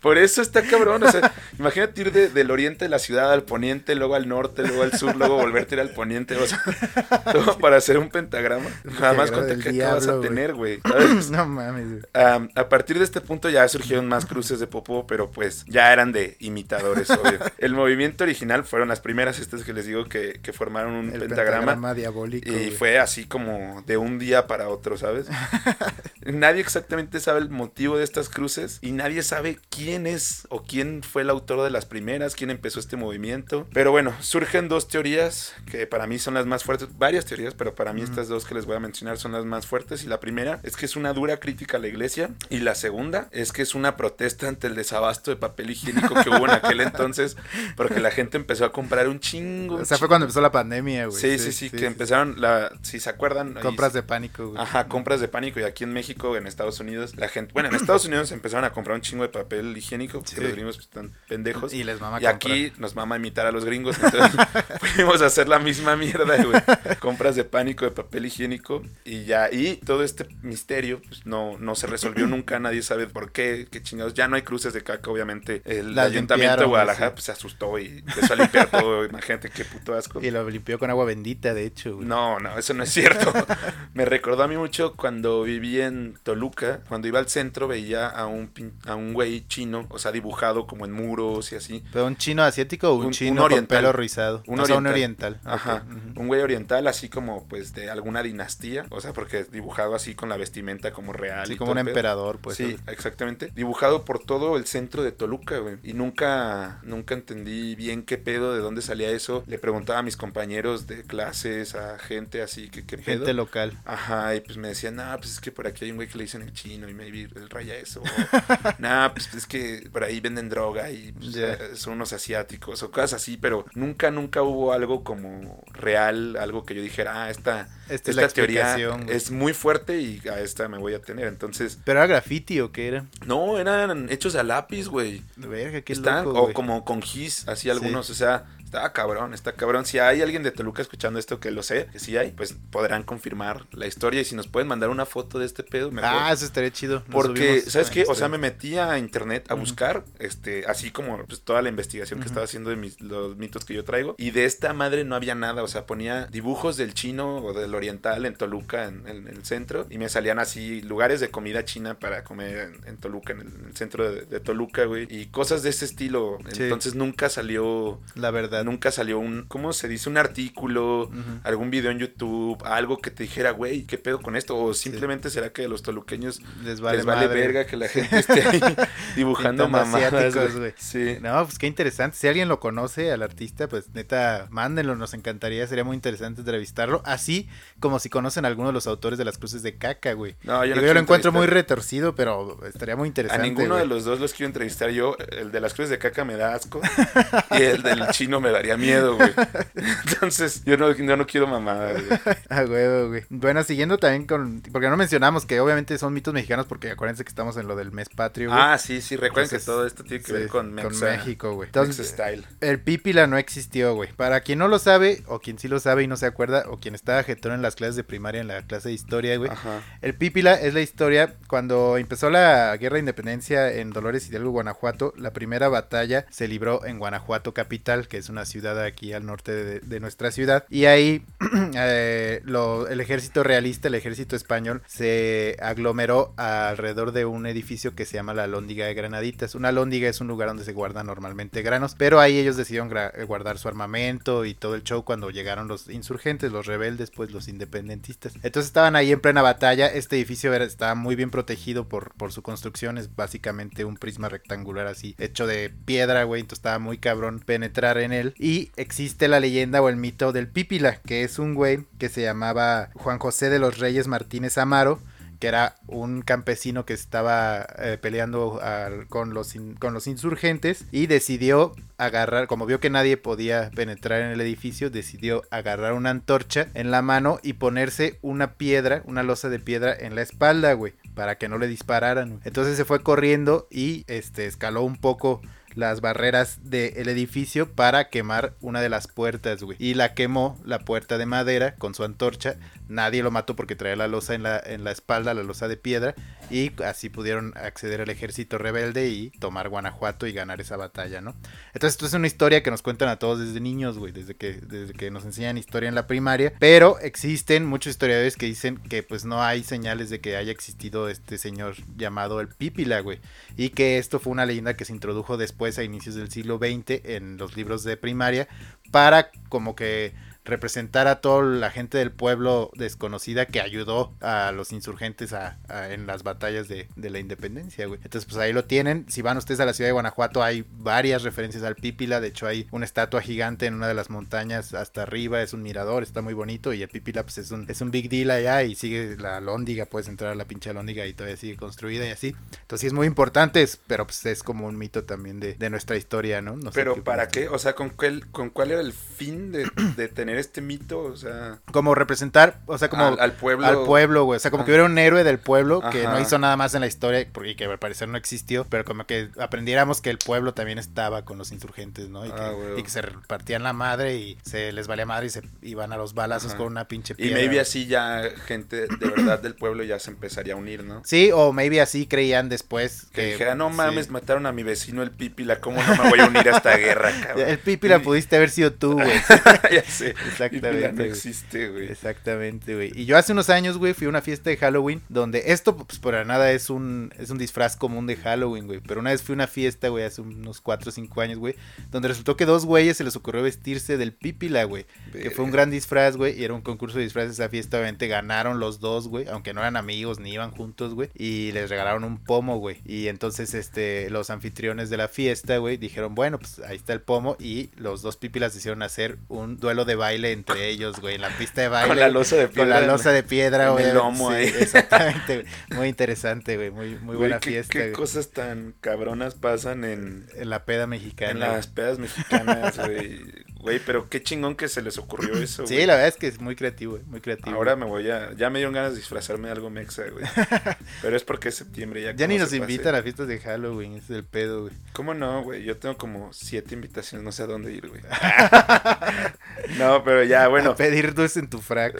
[0.00, 1.02] por eso está cabrón.
[1.02, 4.62] O sea, imagínate ir de- del oriente de la ciudad al poniente, luego al norte,
[4.62, 6.36] luego al sur, luego volverte a ir al poniente.
[6.36, 6.60] O sea,
[7.32, 8.68] todo para hacer un pentagrama.
[8.84, 10.80] Nada más cuenta que acabas a tener, güey.
[11.30, 12.02] no mames, güey.
[12.14, 16.12] A partir de este punto ya surgieron más cruces de popó, pero pues ya eran
[16.12, 17.38] de imitadores, obvio.
[17.58, 21.20] El movimiento original fueron las primeras estas que les digo que, que formaron un El
[21.20, 21.58] pentagrama.
[21.58, 22.48] pentagrama diabólico.
[22.48, 22.70] Y güey.
[22.70, 25.26] fue así como de un día para otro, ¿sabes?
[26.24, 31.02] nadie exactamente sabe el motivo de estas cruces y nadie sabe quién es o quién
[31.02, 33.66] fue el autor de las primeras, quién empezó este movimiento.
[33.72, 37.74] Pero bueno, surgen dos teorías que para mí son las más fuertes, varias teorías, pero
[37.74, 40.04] para mí estas dos que les voy a mencionar son las más fuertes.
[40.04, 43.28] Y la primera es que es una dura crítica a la iglesia y la segunda
[43.32, 46.80] es que es una protesta ante el desabasto de papel higiénico que hubo en aquel
[46.80, 47.36] entonces
[47.76, 49.76] porque la gente empezó a comprar un chingo.
[49.76, 51.20] un O sea, fue cuando empezó la pandemia, güey.
[51.20, 53.56] Sí, sí, sí, que empezaron, la, si se acuerdan.
[53.56, 54.60] ahí Compras sí- de pánico, güey.
[54.62, 55.60] Ajá, compras de pánico.
[55.60, 57.52] Y aquí en México, en Estados Unidos, la gente.
[57.52, 60.40] Bueno, en Estados Unidos empezaron a comprar un chingo de papel higiénico porque Sí.
[60.40, 61.72] los gringos están pendejos.
[61.72, 63.96] Y les mama Y aquí nos mama imitar a los gringos.
[64.02, 64.30] Entonces
[64.94, 66.60] fuimos a hacer la misma mierda, güey.
[66.98, 68.82] Compras de pánico de papel higiénico.
[69.04, 72.58] Y ya, y todo este misterio pues, no, no se resolvió nunca.
[72.58, 74.14] Nadie sabe por qué, qué chingados.
[74.14, 75.62] Ya no hay cruces de caca, obviamente.
[75.64, 77.12] El Las ayuntamiento de Guadalajara sí.
[77.14, 79.04] pues, se asustó y empezó a limpiar todo.
[79.10, 80.20] Imagínate qué puto asco.
[80.22, 82.08] Y lo limpió con agua bendita, de hecho, güey.
[82.08, 83.32] No, no, eso no es cierto.
[83.94, 88.26] Me recordó a mí mucho cuando viví en Toluca, cuando iba al centro veía a
[88.26, 88.48] un
[88.86, 91.82] a un güey chino, o sea, dibujado como en muros y así.
[91.92, 93.78] ¿Pero un chino asiático o un, Un- un chino con oriental.
[93.78, 94.42] pelo rizado?
[94.46, 95.40] Un o sea, un oriental.
[95.44, 95.84] Ajá,
[96.16, 100.28] un güey oriental así como pues de alguna dinastía, o sea, porque dibujado así con
[100.28, 101.46] la vestimenta como real.
[101.46, 101.90] Sí, y como un el pedo.
[101.92, 102.56] emperador, pues.
[102.56, 103.50] sí, exactamente.
[103.54, 105.76] Dibujado por todo el centro de Toluca, güey.
[105.82, 109.42] Y nunca, nunca entendí bien qué pedo, de dónde salía eso.
[109.46, 113.18] Le preguntaba a mis compañeros de clases, a gente así, que qué pedo.
[113.18, 113.78] Gente local.
[113.84, 116.18] Ajá, y pues me decían, nah, pues es que por aquí hay un güey que
[116.18, 118.02] le dicen el chino y maybe él raya eso.
[118.78, 121.52] Nah, pues es que por ahí venden droga y pues, Ya.
[121.54, 126.64] eh, son unos asiáticos o cosas así, pero nunca, nunca hubo algo como real, algo
[126.64, 128.76] que yo dijera, ah, esta, Esta es esta teoría
[129.08, 131.26] es muy fuerte y a esta me voy a tener.
[131.26, 133.06] Entonces, ¿Pero era graffiti o qué era?
[133.26, 135.22] no, eran hechos a lápiz, güey.
[135.36, 139.52] Verga, qué Están, loco, o como con gis, así algunos, o sea, está cabrón, está
[139.52, 139.84] cabrón.
[139.84, 143.02] Si hay alguien de Toluca escuchando esto que lo sé, que sí hay, pues podrán
[143.02, 146.10] confirmar la historia y si nos pueden mandar una foto de este pedo, mejor.
[146.12, 147.02] Ah, eso estaría chido.
[147.10, 148.04] Porque, ¿sabes qué?
[148.08, 152.20] O sea, me metí a internet a buscar, este, así como pues, toda la investigación
[152.20, 154.14] que estaba haciendo de mis, los mitos que yo traigo.
[154.18, 155.64] Y de esta madre no había nada.
[155.64, 159.86] O sea, ponía dibujos del chino o del oriental en Toluca, en, en el centro.
[159.90, 163.46] Y me salían así lugares de comida china para comer en, en Toluca, en el,
[163.48, 165.08] en el centro de, de Toluca, güey.
[165.10, 166.38] Y cosas de ese estilo.
[166.52, 166.62] Sí.
[166.62, 168.59] Entonces nunca salió La verdad.
[168.64, 170.08] Nunca salió un, ¿cómo se dice?
[170.08, 171.10] Un artículo,
[171.44, 174.56] algún video en YouTube, algo que te dijera, güey, ¿qué pedo con esto?
[174.56, 178.18] O simplemente será que a los toluqueños Les vale, les vale verga que la gente
[178.18, 178.60] esté ahí
[179.16, 180.74] dibujando mamadas, güey.
[180.76, 181.16] Sí.
[181.20, 182.16] No, pues qué interesante.
[182.16, 187.02] Si alguien lo conoce al artista, pues neta, mándenlo, nos encantaría, sería muy interesante entrevistarlo.
[187.04, 190.36] Así como si conocen a alguno de los autores de las cruces de caca, güey.
[190.42, 193.42] No, yo, no yo lo encuentro muy retorcido, pero estaría muy A interesante.
[193.46, 193.80] ninguno güey.
[193.80, 195.16] de los dos los quiero entrevistar yo.
[195.30, 196.80] El de las cruces de caca me da asco.
[197.58, 199.32] y el del chino me daría miedo, güey.
[200.06, 202.20] Entonces, yo no, yo no quiero mamadas, güey.
[202.48, 203.24] Ah, huevo, güey.
[203.28, 204.62] Bueno, siguiendo también con.
[204.72, 207.92] Porque no mencionamos que obviamente son mitos mexicanos, porque acuérdense que estamos en lo del
[207.92, 208.60] mes patrio, güey.
[208.60, 209.16] Ah, sí, sí.
[209.16, 211.68] Recuerden Entonces, que todo esto tiene que ver con, Mexa, México, güey.
[211.68, 212.44] Entonces, Style.
[212.60, 214.12] el pípila no existió, güey.
[214.12, 216.78] Para quien no lo sabe, o quien sí lo sabe y no se acuerda, o
[216.78, 219.50] quien estaba jetón en las clases de primaria, en la clase de historia, güey.
[219.50, 219.82] Ajá.
[220.02, 225.12] El Pípila es la historia cuando empezó la guerra de independencia en Dolores Hidalgo, Guanajuato.
[225.16, 229.80] La primera batalla se libró en Guanajuato capital, que es una ciudad aquí al norte
[229.80, 230.64] de, nuestra ciudad.
[230.68, 231.24] Y ahí
[231.76, 238.14] eh, el ejército realista, el ejército español, se aglomeró alrededor de un edificio que se
[238.14, 239.54] llama la Lóndiga de Granaditas.
[239.54, 243.26] Una lóndiga es un lugar donde se guardan normalmente granos, pero ahí ellos decidieron gra-
[243.26, 247.48] guardar su armamento y todo el show cuando llegaron los insurgentes, los rebeldes, pues los
[247.48, 248.34] independentistas.
[248.36, 249.86] Entonces estaban ahí en plena batalla.
[249.86, 252.98] Este edificio estaba muy bien protegido por su construcción.
[252.98, 256.40] Es básicamente un prisma rectangular así, hecho de piedra, güey.
[256.40, 258.29] Entonces estaba muy cabrón penetrar en él.
[258.38, 262.22] Y existe la leyenda o el mito del Pípila, que es un güey que se
[262.22, 265.00] llamaba Juan José de los Reyes Martínez Amaro
[265.40, 268.60] que era un campesino que estaba eh, peleando
[269.08, 274.30] con, los con los insurgentes y decidió agarrar, como vio que nadie podía penetrar en
[274.32, 279.48] el edificio, decidió agarrar una antorcha en la mano y ponerse una piedra, una losa
[279.48, 282.40] de piedra en la espalda, güey, para que no le dispararan.
[282.44, 285.40] Entonces se fue corriendo y este escaló un poco
[285.74, 289.60] las barreras del edificio para quemar una de las puertas.
[289.78, 292.56] Y la quemó, la puerta de madera, con su antorcha.
[292.88, 295.76] Nadie lo mató porque traía la losa en la, en la espalda, la losa de
[295.76, 296.14] piedra.
[296.50, 301.34] Y así pudieron acceder al ejército rebelde y tomar Guanajuato y ganar esa batalla, ¿no?
[301.72, 304.54] Entonces, esto es una historia que nos cuentan a todos desde niños, güey, desde que,
[304.54, 306.52] desde que nos enseñan historia en la primaria.
[306.58, 311.08] Pero existen muchos historiadores que dicen que pues no hay señales de que haya existido
[311.08, 313.20] este señor llamado el Pípila, güey.
[313.56, 317.04] Y que esto fue una leyenda que se introdujo después a inicios del siglo XX
[317.04, 318.48] en los libros de primaria
[318.90, 320.12] para como que
[320.44, 325.90] representar a toda la gente del pueblo desconocida que ayudó a los insurgentes a- a-
[325.92, 328.00] en las batallas de, de la independencia, güey.
[328.02, 329.06] Entonces, pues ahí lo tienen.
[329.08, 332.20] Si van ustedes a la ciudad de Guanajuato, hay varias referencias al Pípila.
[332.20, 335.42] De hecho, hay una estatua gigante en una de las montañas hasta arriba.
[335.42, 336.72] Es un mirador, está muy bonito.
[336.72, 338.62] Y el Pípila, pues es un, es un big deal allá.
[338.64, 342.10] Y sigue la lóndiga, puedes entrar a la pinche lóndiga y todavía sigue construida y
[342.10, 342.28] así.
[342.62, 345.96] Entonces, sí es muy importante, pero pues es como un mito también de, de nuestra
[345.96, 346.56] historia, ¿no?
[346.56, 347.48] No sé Pero qué ¿para qué?
[347.48, 351.00] O sea, ¿con cuál, con cuál era el fin de, de tener este mito?
[351.00, 353.66] O sea, Como representar, o sea, como al, al pueblo.
[353.66, 354.36] al pueblo, güey.
[354.36, 354.66] O sea, como Ah.
[354.66, 356.14] que hubiera un héroe del pueblo que Ajá.
[356.14, 359.06] no hizo nada más en la historia porque que al parecer no existió, pero como
[359.06, 362.24] que aprendiéramos que el pueblo también estaba con los insurgentes, ¿no?
[362.26, 365.30] Y, que, Ah, y que se repartían la madre y se les valía madre y
[365.30, 366.58] se iban a los balazos Ajá.
[366.58, 367.36] con una pinche Y piedra.
[367.38, 371.02] maybe así ya gente de verdad del pueblo ya se empezaría a unir, ¿no?
[371.04, 373.26] Sí, o maybe así creían después Que que...
[373.32, 373.76] dijera, no sí.
[373.76, 376.76] mames, mataron a mi vecino el Pípila, ¿cómo no me voy a unir a esta
[376.76, 377.48] guerra, cabrón?
[377.48, 379.10] El pipi la pudiste haber sido tú, güey.
[379.72, 380.14] ya sé.
[380.26, 381.88] Exactamente, no existe, güey.
[381.88, 382.92] Exactamente, güey.
[382.94, 385.98] Y yo hace unos años, güey, fui a una fiesta de Halloween donde esto, pues,
[385.98, 388.80] para nada es un, es un disfraz común de Halloween, güey.
[388.80, 391.54] Pero una vez fui a una fiesta, güey, hace unos 4 o 5 años, güey,
[391.90, 394.86] donde resultó que dos güeyes se les ocurrió vestirse del pípila, güey.
[395.12, 398.08] Que fue un gran disfraz, güey, y era un concurso de disfraces esa fiesta, obviamente
[398.08, 402.04] ganaron los dos, güey, aunque no eran amigos ni iban juntos, güey, y les regalaron
[402.04, 402.80] un pomo, güey.
[402.84, 407.00] Y entonces, este, los anfitriones de la fiesta, güey, dijeron, bueno, pues ahí está el
[407.00, 411.20] pomo, y los dos pípilas hicieron hacer un duelo de baile entre ellos, güey, en
[411.22, 411.88] la pista de baile.
[411.88, 412.62] Con la losa de piedra.
[412.62, 413.84] Con la losa de piedra, güey.
[413.86, 414.46] el lomo Sí, ahí.
[414.60, 415.44] Exactamente.
[415.70, 416.70] Muy interesante, güey.
[416.70, 417.92] Muy, muy Güey, buena ¿qué, fiesta, qué güey.
[417.92, 421.32] cosas tan cabronas pasan en, En la peda mexicana.
[421.32, 423.20] en las pedas mexicanas, güey?
[423.60, 425.86] Güey, pero qué chingón que se les ocurrió eso, Sí, güey.
[425.86, 427.02] la verdad es que es muy creativo, güey.
[427.04, 427.54] Muy creativo.
[427.56, 428.32] Ahora me voy a...
[428.34, 430.24] Ya me dieron ganas de disfrazarme de algo mexa, güey.
[431.02, 432.12] Pero es porque es septiembre ya.
[432.12, 434.72] Ya ni nos invitan a fiestas de Halloween, ese es el pedo, güey.
[434.92, 435.62] ¿Cómo no, güey?
[435.64, 438.00] Yo tengo como siete invitaciones, no sé a dónde ir, güey.
[439.78, 441.94] no, pero ya, bueno, A pedir dulce en tu frac.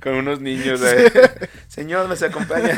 [0.00, 1.10] con unos niños, güey.
[1.68, 2.74] Señor, ¿nos acompaña?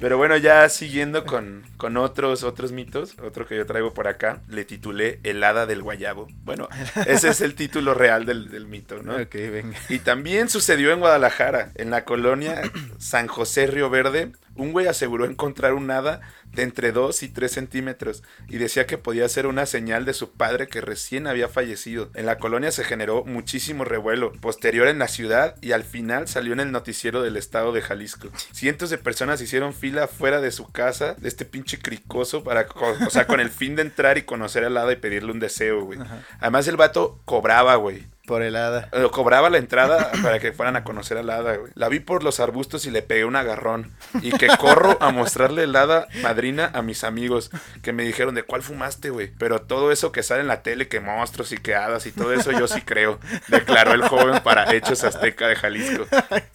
[0.00, 4.40] pero bueno, ya siguiendo con, con otros, otros mitos, otro que yo traigo por acá,
[4.48, 6.28] le titulé El hada del guayabo.
[6.44, 6.68] Bueno,
[7.06, 9.16] ese es el título real del, del mito, ¿no?
[9.16, 9.78] Ok, venga.
[9.88, 12.62] Y también sucedió en Guadalajara, en la colonia
[12.98, 16.20] San José Río Verde, un güey aseguró encontrar un hada
[16.52, 20.32] de entre 2 y 3 centímetros y decía que podía ser una señal de su
[20.32, 22.10] padre que recién había fallecido.
[22.14, 26.52] En la colonia se generó muchísimo revuelo, posterior en la ciudad y al final salió
[26.52, 28.28] en el noticiero del estado de Jalisco.
[28.52, 32.66] Cientos de personas hicieron fila fuera de su casa, de este pinche cricoso, para,
[33.06, 35.84] o sea, con el fin de entrar y conocer al hada y pedirle un deseo,
[35.84, 35.98] güey.
[36.40, 38.13] Además el vato cobraba, güey.
[38.26, 38.88] Por el hada.
[38.92, 41.72] Lo cobraba la entrada para que fueran a conocer al hada, güey.
[41.74, 43.92] La vi por los arbustos y le pegué un agarrón.
[44.22, 47.50] Y que corro a mostrarle el hada madrina a mis amigos
[47.82, 49.30] que me dijeron de cuál fumaste, güey.
[49.38, 52.32] Pero todo eso que sale en la tele, que monstruos y que hadas y todo
[52.32, 53.18] eso, yo sí creo.
[53.48, 56.06] Declaró el joven para Hechos Azteca de Jalisco.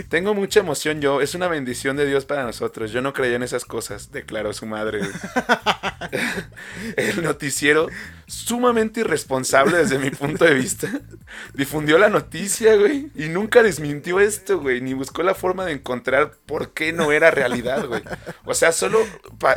[0.09, 1.21] Tengo mucha emoción yo.
[1.21, 2.91] Es una bendición de Dios para nosotros.
[2.91, 4.99] Yo no creía en esas cosas, declaró su madre.
[4.99, 5.11] güey.
[6.97, 7.87] El noticiero,
[8.29, 10.87] sumamente irresponsable desde mi punto de vista,
[11.53, 13.09] difundió la noticia, güey.
[13.15, 14.81] Y nunca desmintió esto, güey.
[14.81, 18.01] Ni buscó la forma de encontrar por qué no era realidad, güey.
[18.45, 18.99] O sea, solo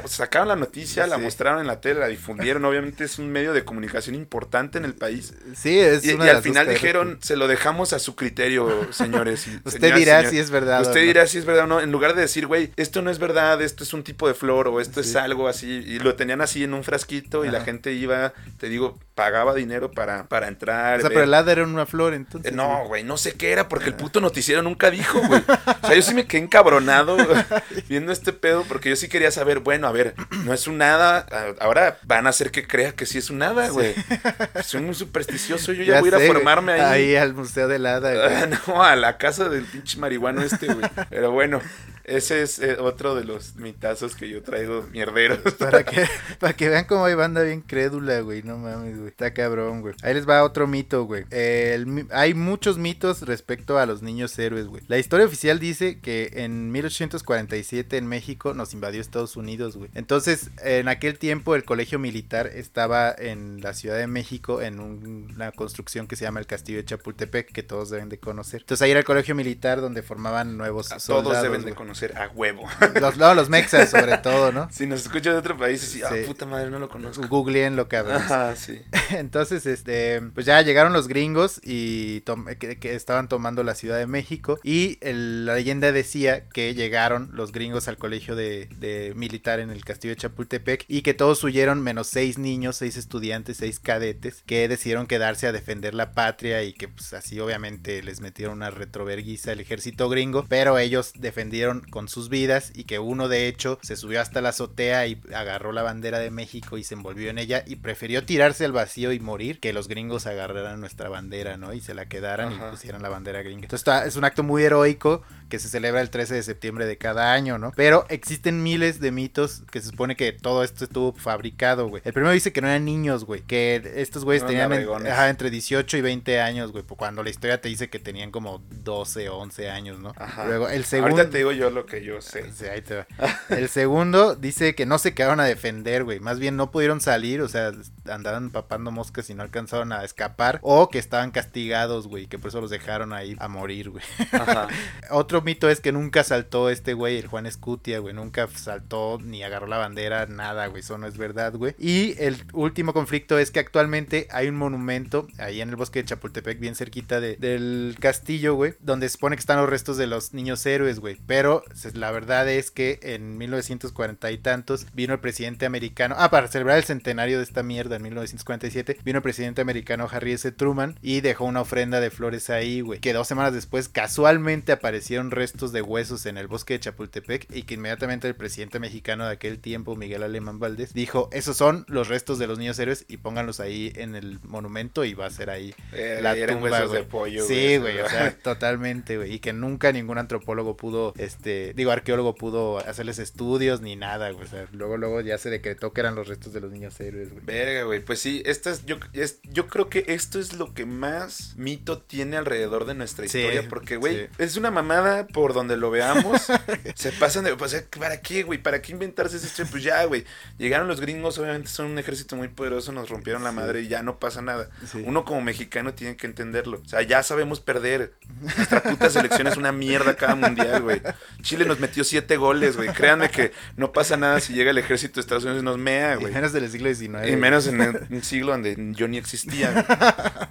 [0.06, 2.64] sacaron la noticia, la mostraron en la tele, la difundieron.
[2.64, 5.34] Obviamente es un medio de comunicación importante en el país.
[5.54, 9.46] Sí, es Y, una y al final dijeron, se lo dejamos a su criterio, señores.
[9.46, 11.06] y Usted dirá si es verdad o Usted no.
[11.06, 11.80] dirá si es verdad o no.
[11.80, 14.68] En lugar de decir, güey, esto no es verdad, esto es un tipo de flor
[14.68, 15.68] o esto es algo así.
[15.86, 18.32] Y lo tenían así en un frasquito y la gente iba,
[18.62, 20.98] te digo, pagaba dinero para, para entrar.
[20.98, 21.16] O sea, ver.
[21.16, 22.52] pero el hada era una flor, entonces.
[22.52, 25.42] Eh, No, güey, no sé qué era porque el puto noticiero nunca dijo, güey.
[25.82, 27.16] O sea, yo sí me quedé encabronado
[27.88, 31.26] viendo este pedo porque yo sí quería saber, bueno, a ver, no es un nada,
[31.58, 33.96] ahora van a hacer que crea que sí es un nada, güey.
[34.62, 36.80] Soy muy supersticioso, yo ya, voy a ir a formarme ahí.
[36.80, 38.14] Ahí al Museo del Hada.
[38.14, 38.32] güey.
[38.32, 40.88] Ah, no, a la casa del pinche marihuano este, güey.
[41.10, 41.60] Pero bueno,
[42.04, 45.38] ese es eh, otro de los mitazos que yo traigo mierderos.
[45.58, 46.06] Para que,
[46.40, 48.42] para que vean cómo hay banda bien crédula, güey.
[48.42, 49.08] No mames, güey.
[49.08, 49.94] Está cabrón, güey.
[50.02, 51.24] Ahí les va otro mito, güey.
[51.30, 54.82] El hay muchos mitos respecto a los niños héroes, güey.
[54.88, 59.90] La historia oficial dice que en 1847 en México nos invadió Estados Unidos, güey.
[59.94, 65.30] Entonces, en aquel tiempo el colegio militar estaba en la Ciudad de México en un-
[65.34, 68.60] una construcción que se llama el Castillo de Chapultepec, que todos deben de conocer.
[68.62, 71.30] Entonces ahí era el colegio militar donde formaban nuevos A soldados.
[71.32, 71.74] todos deben de güey.
[71.92, 72.66] Conocer a huevo.
[73.00, 74.68] Los, no, los mexas sobre todo, ¿no?
[74.70, 76.22] Si nos escuchan de otro país, así, ah, Sí.
[76.26, 77.26] puta madre, no lo conozco.
[77.28, 78.16] Googleenlo, cabrón.
[78.16, 78.80] Ajá, sí.
[79.10, 82.22] Entonces, este, pues ya llegaron los gringos y
[82.58, 87.30] que, que estaban tomando la Ciudad de México y el- la leyenda decía que llegaron
[87.34, 91.42] los gringos al colegio de, de militar en el castillo de Chapultepec y que todos
[91.44, 96.62] huyeron menos seis niños, seis estudiantes, seis cadetes que decidieron quedarse a defender la patria
[96.62, 101.81] y que pues así obviamente les metieron una retroverguiza al ejército gringo, pero ellos defendieron
[101.90, 105.72] con sus vidas y que uno de hecho se subió hasta la azotea y agarró
[105.72, 109.20] la bandera de México y se envolvió en ella y prefirió tirarse al vacío y
[109.20, 111.72] morir que los gringos agarraran nuestra bandera, ¿no?
[111.74, 112.68] Y se la quedaran Ajá.
[112.68, 113.62] y pusieran la bandera gringa.
[113.64, 116.96] Entonces está- es un acto muy heroico que se celebra el 13 de septiembre de
[116.96, 117.72] cada año, ¿no?
[117.76, 122.02] Pero existen miles de mitos que se supone que todo esto estuvo fabricado, güey.
[122.06, 125.12] El primero dice que no eran niños, güey, que estos güeyes No, tenían en- navegones.
[125.12, 128.62] ajá, entre 18 y 20 años, güey, cuando la historia te dice que tenían como
[128.70, 130.12] 12 o 11 años, ¿no?
[130.16, 130.46] Ajá.
[130.46, 132.50] Luego el segundo Ahorita te digo yo lo que yo sé.
[132.52, 133.06] Sí, ahí te va.
[133.48, 136.20] El segundo dice que no se quedaron a defender, güey.
[136.20, 137.72] Más bien no pudieron salir, o sea,
[138.08, 140.58] andaban papando moscas y no alcanzaron a escapar.
[140.62, 144.04] O que estaban castigados, güey, que por eso los dejaron ahí a morir, güey.
[144.32, 144.68] Ajá.
[145.10, 148.14] Otro mito es que nunca saltó este güey, el Juan Escutia, güey.
[148.14, 150.80] Nunca saltó ni agarró la bandera, nada, güey.
[150.80, 151.74] Eso no es verdad, güey.
[151.78, 156.08] Y el último conflicto es que actualmente hay un monumento ahí en el bosque de
[156.08, 160.06] Chapultepec, bien cerquita de- del castillo, güey, donde se supone que están los restos de
[160.06, 161.18] los niños héroes, güey.
[161.26, 161.61] Pero
[161.94, 166.14] la verdad es que en 1940 y tantos vino el presidente americano.
[166.18, 170.32] Ah, para celebrar el centenario de esta mierda en 1947, vino el presidente americano Harry
[170.32, 170.50] S.
[170.52, 173.00] Truman y dejó una ofrenda de flores ahí, güey.
[173.00, 177.62] Que dos semanas después casualmente aparecieron restos de huesos en el bosque de Chapultepec y
[177.62, 182.08] que inmediatamente el presidente mexicano de aquel tiempo, Miguel Alemán Valdés, dijo, esos son los
[182.08, 185.50] restos de los niños héroes y pónganlos ahí en el monumento y va a ser
[185.50, 187.02] ahí Eh, la tumba, huesos güey.
[187.02, 187.46] de pollo.
[187.46, 189.34] Sí, güey, o sea, totalmente, güey.
[189.34, 194.44] Y que nunca ningún antropólogo pudo, este, digo, arqueólogo pudo hacerles estudios ni nada, güey.
[194.44, 197.30] O sea, luego, luego ya se decretó que eran los restos de los niños héroes,
[197.32, 197.44] güey.
[197.44, 198.00] Verga, güey.
[198.04, 201.98] Pues sí, esta es, yo, es- yo creo que esto es lo que más mito
[202.00, 203.68] tiene alrededor de nuestra Sí, historia.
[203.68, 204.32] Porque, güey, sí.
[204.38, 206.42] es una mamada por donde lo veamos.
[206.94, 207.52] se pasan de.
[207.52, 208.62] O sea, ¿para qué, güey?
[208.62, 209.70] ¿Para qué inventarse esa historia?
[209.70, 210.24] Pues ya, güey.
[210.58, 213.56] Llegaron los gringos, obviamente son un ejército muy poderoso, nos rompieron la Sí.
[213.56, 214.68] madre y ya no pasa nada.
[214.90, 215.02] Sí.
[215.06, 216.80] Uno como mexicano tiene que entenderlo.
[216.84, 218.14] O sea, ya sabemos perder.
[218.40, 221.00] Nuestra puta selección es una mierda cada mundial, güey.
[221.42, 222.88] Chile nos metió siete goles, güey.
[222.90, 226.14] Créanme que no pasa nada si llega el ejército de Estados Unidos y nos mea,
[226.14, 226.32] Y güey.
[226.32, 227.28] menos del siglo XIX.
[227.28, 229.86] Y menos en un siglo donde yo ni existía.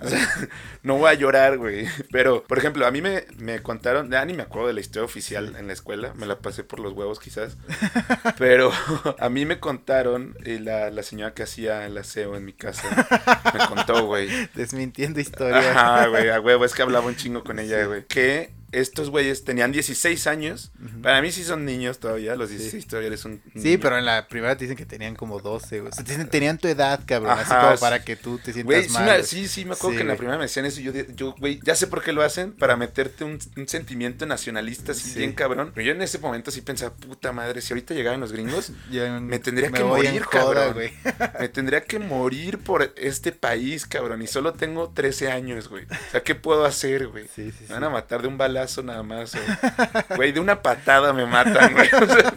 [0.01, 0.30] O sea,
[0.84, 1.88] no voy a llorar, güey.
[2.12, 5.06] Pero, por ejemplo, a mí me, me contaron, ah, ni me, acuerdo de la historia
[5.06, 7.58] oficial en la escuela, me la pasé por los huevos quizás.
[8.38, 8.71] Pero
[9.19, 13.08] a mí me contaron, y la, la señora que hacía el aseo en mi casa,
[13.54, 14.30] me contó, güey.
[14.56, 15.71] Desmintiendo historia.
[15.71, 18.06] Ajá, güey, a huevo, es que hablaba un chingo con ella, güey.
[18.06, 20.71] Que estos güeyes tenían 16 años.
[21.03, 24.27] Para mí sí son niños todavía, los 16 todavía eres un Sí, pero en la
[24.27, 25.91] primera te dicen que tenían como 12, güey.
[25.91, 27.38] O sea, te dicen, tenían tu edad, cabrón.
[27.38, 27.81] así Ajá, como sí.
[27.81, 29.05] para que tú te sientas Güey, mal.
[29.05, 29.23] güey.
[29.23, 31.60] sí, sí, me acuerdo que en la primera me decían eso y yo, yo, güey,
[31.63, 35.19] ya sé por qué lo hacen, para meterte un, un sentimiento nacionalista así Sí.
[35.19, 35.71] bien cabrón.
[35.75, 38.71] Pero yo en ese momento sí pensaba, puta madre, si ahorita llegaran los gringos,
[39.21, 40.73] me tendría que morir, cabrón.
[40.73, 40.93] güey.
[41.39, 45.86] me tendría que morir por este país, cabrón, y solo tengo 13 años, güey.
[45.86, 47.25] O sea, ¿qué puedo hacer, güey?
[47.36, 47.65] Sí, sí, sí.
[47.67, 49.34] Me van a matar de un balazo nada más,
[50.15, 51.89] güey, de una patada me matan, güey.
[52.02, 52.34] O sea,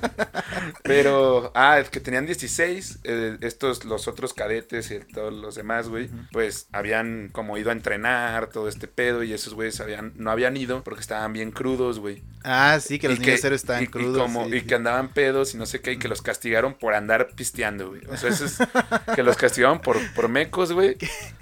[0.83, 5.89] pero, ah, es que tenían 16, eh, estos, los otros cadetes y todos los demás,
[5.89, 10.31] güey, pues habían como ido a entrenar, todo este pedo, y esos güeyes habían, no
[10.31, 12.23] habían ido porque estaban bien crudos, güey.
[12.45, 14.21] Ah, sí, que los Y niños héroes estaban y- y crudos.
[14.23, 14.67] como- sí, y sí.
[14.67, 18.03] que andaban pedos y no sé qué, y que los castigaron por andar pisteando, güey.
[18.11, 18.59] O sea, eso es
[19.15, 20.97] que los castigaban por, por mecos, güey.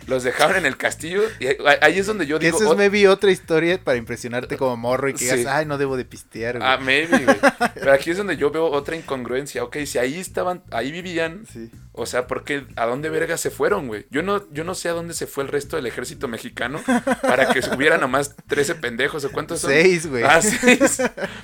[0.06, 1.22] Los dejaron en el castillo.
[1.40, 1.46] Y
[1.80, 2.58] ahí, es donde yo Que digo.
[2.58, 5.36] eso es oh, maybe otra historia para impresionarte como morro y que Sí.
[5.36, 6.68] digas, ay, no debo de pistear, güey.
[6.70, 7.36] Ah, maybe, güey.
[7.74, 9.62] Pero aquí es donde yo veo otra incongruencia.
[9.64, 11.44] Ok, si ahí estaban, ahí vivían.
[11.52, 11.70] Sí.
[11.94, 12.64] O sea, ¿por qué?
[12.76, 14.06] ¿A dónde verga se fueron, güey?
[14.10, 16.80] Yo no, yo no sé a dónde se fue el resto del ejército mexicano
[17.20, 19.24] para que hubiera nomás 13 pendejos.
[19.24, 19.70] ¿O cuántos son?
[19.70, 20.22] Seis, güey.
[20.24, 21.02] Ah, seis.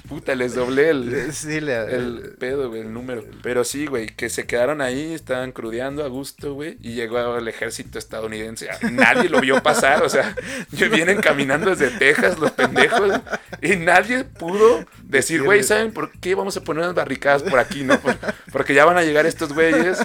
[0.09, 0.89] Puta, les doblé
[1.33, 3.25] Sí, el pedo, güey, el número.
[3.43, 6.79] Pero sí, güey, que se quedaron ahí, estaban crudeando a gusto, güey.
[6.81, 8.69] Y llegó el ejército estadounidense.
[8.91, 10.35] Nadie lo vio pasar, o sea,
[10.91, 13.18] vienen caminando desde Texas los pendejos.
[13.61, 17.83] Y nadie pudo decir, güey, ¿saben por qué vamos a poner unas barricadas por aquí,
[17.83, 17.99] no?
[17.99, 18.17] Por-
[18.53, 19.99] porque ya van a llegar estos güeyes.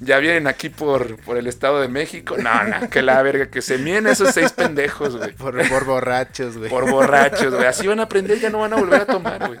[0.00, 2.36] Ya vienen aquí por, por el Estado de México.
[2.38, 5.32] No, no, que la verga, que se mien esos seis pendejos, güey.
[5.32, 6.68] Por, por borrachos, güey.
[6.70, 7.66] Por borrachos, güey.
[7.66, 9.58] Así van a aprender, ya no van a volver a tomar, güey.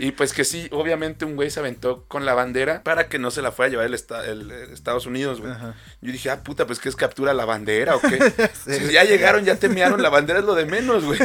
[0.00, 3.30] Y pues que sí, obviamente un güey se aventó con la bandera para que no
[3.30, 5.52] se la fuera a llevar el, esta- el- el Estados Unidos, güey.
[6.00, 8.18] Yo dije, ah, puta, pues que es captura la bandera o qué.
[8.64, 8.74] Sí.
[8.74, 11.18] Si ya llegaron, ya temearon, la bandera es lo de menos, güey.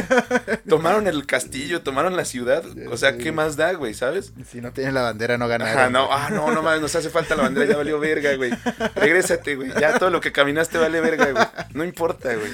[0.68, 2.62] Tomaron el castillo, tomaron la ciudad.
[2.90, 3.16] O sea.
[3.16, 3.94] ¿qué más da, güey?
[3.94, 4.32] ¿Sabes?
[4.50, 5.78] Si no tienen la bandera, no ganaron.
[5.78, 8.52] Ajá, no, ah, no, no mames, nos hace falta la bandera, ya valió verga, güey.
[8.94, 9.72] Regrésate, güey.
[9.80, 11.44] Ya todo lo que caminaste vale verga, güey.
[11.74, 12.50] No importa, güey.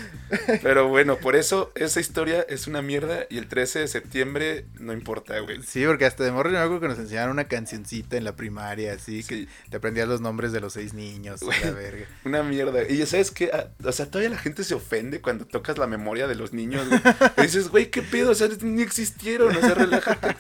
[0.62, 4.92] Pero bueno, por eso esa historia es una mierda y el 13 de septiembre no
[4.92, 5.62] importa, güey.
[5.62, 8.34] Sí, porque hasta de morro yo me acuerdo que nos enseñaron una cancioncita en la
[8.37, 9.46] primaria, así, Sí.
[9.46, 11.58] que te aprendías los nombres de los seis niños, Güey.
[11.62, 12.06] la verga.
[12.24, 12.82] Una mierda.
[12.88, 13.50] Y ya sabes que,
[13.84, 17.00] o sea, todavía la gente se ofende cuando tocas la memoria de los niños, güey.
[17.38, 18.30] Y dices, güey, ¿qué pedo?
[18.30, 20.34] O sea, ni existieron, o sea, relájate.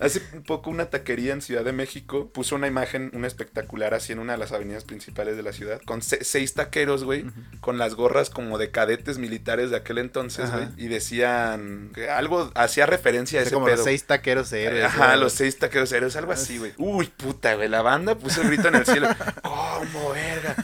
[0.00, 4.12] Hace un poco una taquería en Ciudad de México puso una imagen, un espectacular así
[4.12, 7.24] en una de las avenidas principales de la ciudad, con se- seis taqueros, güey,
[7.60, 10.68] con las gorras como de cadetes militares de aquel entonces, güey.
[10.76, 13.76] Y decían que algo, hacía referencia a ese como pedo.
[13.76, 14.84] los seis taqueros héroes.
[14.84, 16.72] Ajá, los seis taqueros héroes, algo así, güey.
[16.78, 17.68] Uy, puta, güey.
[17.68, 19.08] La banda puso el grito en el cielo.
[19.42, 20.54] ¿Cómo, verga?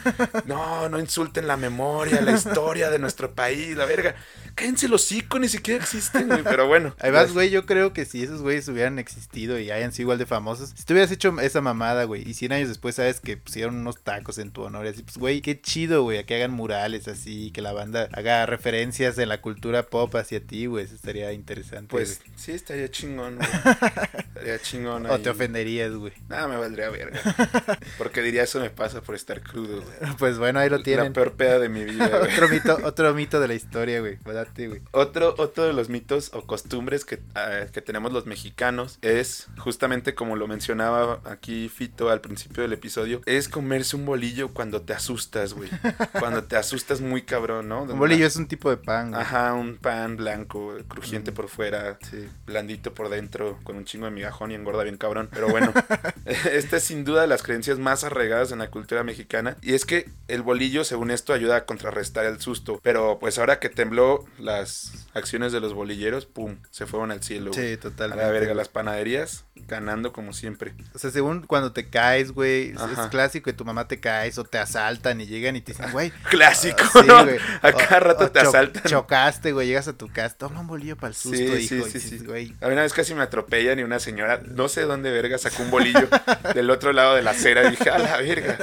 [0.46, 4.14] No, no insulten la memoria, la historia de nuestro país, la verga.
[4.54, 6.42] Cállense los hocico, ni siquiera existen, güey.
[6.44, 6.94] Pero bueno.
[7.00, 10.18] Ahí vas, güey, yo creo que si esos güeyes hubieran existido y hayan sido igual
[10.18, 13.36] de famosos, si tú hubieras hecho esa mamada, güey, y 100 años después sabes que
[13.36, 16.34] pusieron unos tacos en tu honor y así, pues, güey, qué chido, güey, a que
[16.36, 20.84] hagan murales así, que la banda haga referencias en la cultura pop hacia ti, güey,
[20.84, 21.88] eso estaría interesante.
[21.88, 23.48] Pues sí, estaría chingón, güey.
[24.30, 25.06] Estaría chingón.
[25.06, 25.22] O ahí.
[25.22, 26.12] te ofenderías, güey.
[26.28, 27.20] Nada, me valdría verga.
[27.98, 30.16] Porque diría, eso me pasa por estar crudo, güey.
[30.16, 31.12] Pues bueno, ahí lo La tienen.
[31.12, 32.32] peor peda de mi vida, güey.
[32.32, 34.16] otro mito, otro mito de la historia, güey.
[34.56, 34.82] Güey.
[34.92, 40.14] Otro, otro de los mitos o costumbres que, ah, que tenemos los mexicanos es, justamente
[40.14, 44.92] como lo mencionaba aquí Fito al principio del episodio, es comerse un bolillo cuando te
[44.92, 45.70] asustas, güey.
[46.18, 47.82] Cuando te asustas muy cabrón, ¿no?
[47.82, 49.20] Un bolillo es un tipo de pan, güey.
[49.22, 51.34] Ajá, un pan blanco, crujiente Mm.
[51.34, 52.28] por fuera, Sí.
[52.46, 55.28] blandito por dentro, con un chingo de migajón y engorda bien cabrón.
[55.32, 55.72] Pero bueno,
[56.24, 59.56] esta es sin duda de las creencias más arraigadas en la cultura mexicana.
[59.62, 62.80] Y es que el bolillo, según esto, ayuda a contrarrestar el susto.
[62.82, 67.52] Pero pues ahora que tembló, las acciones de los bolilleros, pum, se fueron al cielo.
[67.52, 68.24] Sí, A totalmente.
[68.24, 70.74] la verga, las panaderías ganando como siempre.
[70.94, 74.44] O sea, según cuando te caes, güey, es- clásico que tu mamá te caes o
[74.44, 76.10] te asaltan y llegan y te dicen, güey.
[76.30, 77.24] Clásico, ah, sí, ¿no?
[77.24, 77.38] güey.
[77.62, 78.82] A cada O- rato o te cho- asaltan.
[78.84, 81.86] Chocaste, güey, llegas a tu casa, toma un bolillo para el susto, Sí, hijo.
[81.86, 82.24] sí, sí, sí.
[82.24, 82.54] güey.
[82.60, 85.62] A mí una vez casi me atropellan y una señora, no sé dónde verga, sacó
[85.62, 86.08] un bolillo
[86.54, 88.56] del otro lado de la acera y dije, a la verga.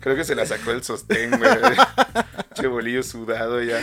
[0.00, 1.50] Creo que se la sacó el sostén, güey.
[2.54, 3.78] Che bolillo sudado ya.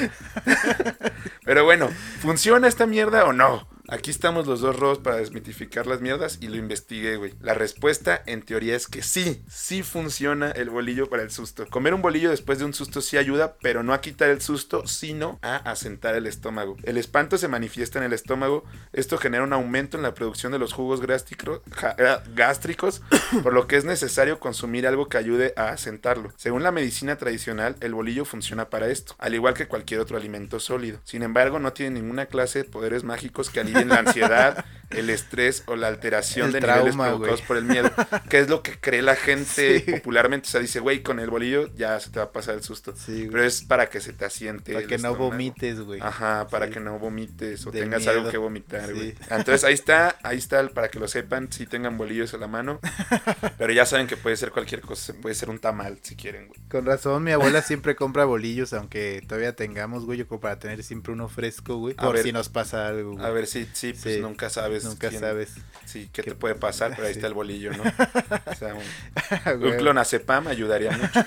[1.47, 1.87] Pero bueno,
[2.19, 3.65] ¿funciona esta mierda o no?
[3.89, 7.33] Aquí estamos los dos Ros para desmitificar las mierdas y lo investigué, güey.
[7.39, 11.65] La respuesta en teoría es que sí, sí funciona el bolillo para el susto.
[11.67, 14.85] Comer un bolillo después de un susto sí ayuda, pero no a quitar el susto,
[14.87, 16.75] sino a asentar el estómago.
[16.83, 18.65] El espanto se manifiesta en el estómago.
[18.91, 21.61] Esto genera un aumento en la producción de los jugos gástricos,
[21.97, 23.01] eh, gástricos
[23.41, 26.33] por lo que es necesario consumir algo que ayude a asentarlo.
[26.35, 30.59] Según la medicina tradicional, el bolillo funciona para esto, al igual que cualquier otro alimento
[30.59, 30.99] sólido.
[31.05, 35.63] Sin embargo, no tiene ninguna clase de poderes mágicos que alivien la ansiedad, el estrés
[35.67, 37.91] o la alteración El de trauma, niveles provocados por el miedo,
[38.29, 40.47] que es lo que cree la gente popularmente.
[40.47, 42.93] O sea, dice, güey, con el bolillo ya se te va a pasar el susto.
[42.95, 43.27] Sí.
[43.29, 44.71] Pero es para que se te asiente.
[44.73, 45.99] Para que no vomites, güey.
[46.01, 46.73] Ajá, para Sí.
[46.73, 48.11] que no vomites o tengas miedo.
[48.13, 48.93] algo que vomitar, Sí.
[48.93, 49.15] güey.
[49.29, 52.79] Entonces ahí está, ahí está, para que lo sepan, si tengan bolillos a la mano.
[53.57, 56.59] Pero ya saben que puede ser cualquier cosa, puede ser un tamal si quieren, güey.
[56.69, 60.81] Con razón, mi abuela siempre compra bolillos, aunque todavía tengamos, güey, yo como para tener
[60.83, 61.93] siempre uno fresco, güey.
[61.97, 62.23] A Por ver.
[62.23, 63.25] si nos pasa algo, güey.
[63.25, 64.21] A ver si, sí, pues Sí.
[64.21, 64.83] nunca sabes.
[64.85, 65.53] Nunca quién- sabes.
[65.85, 67.19] Sí, qué Qué- te puede pasar, pero ahí Sí.
[67.19, 67.83] está el bolillo, ¿no?
[68.51, 71.25] O sea, un, un clonazepam ayudaría mucho.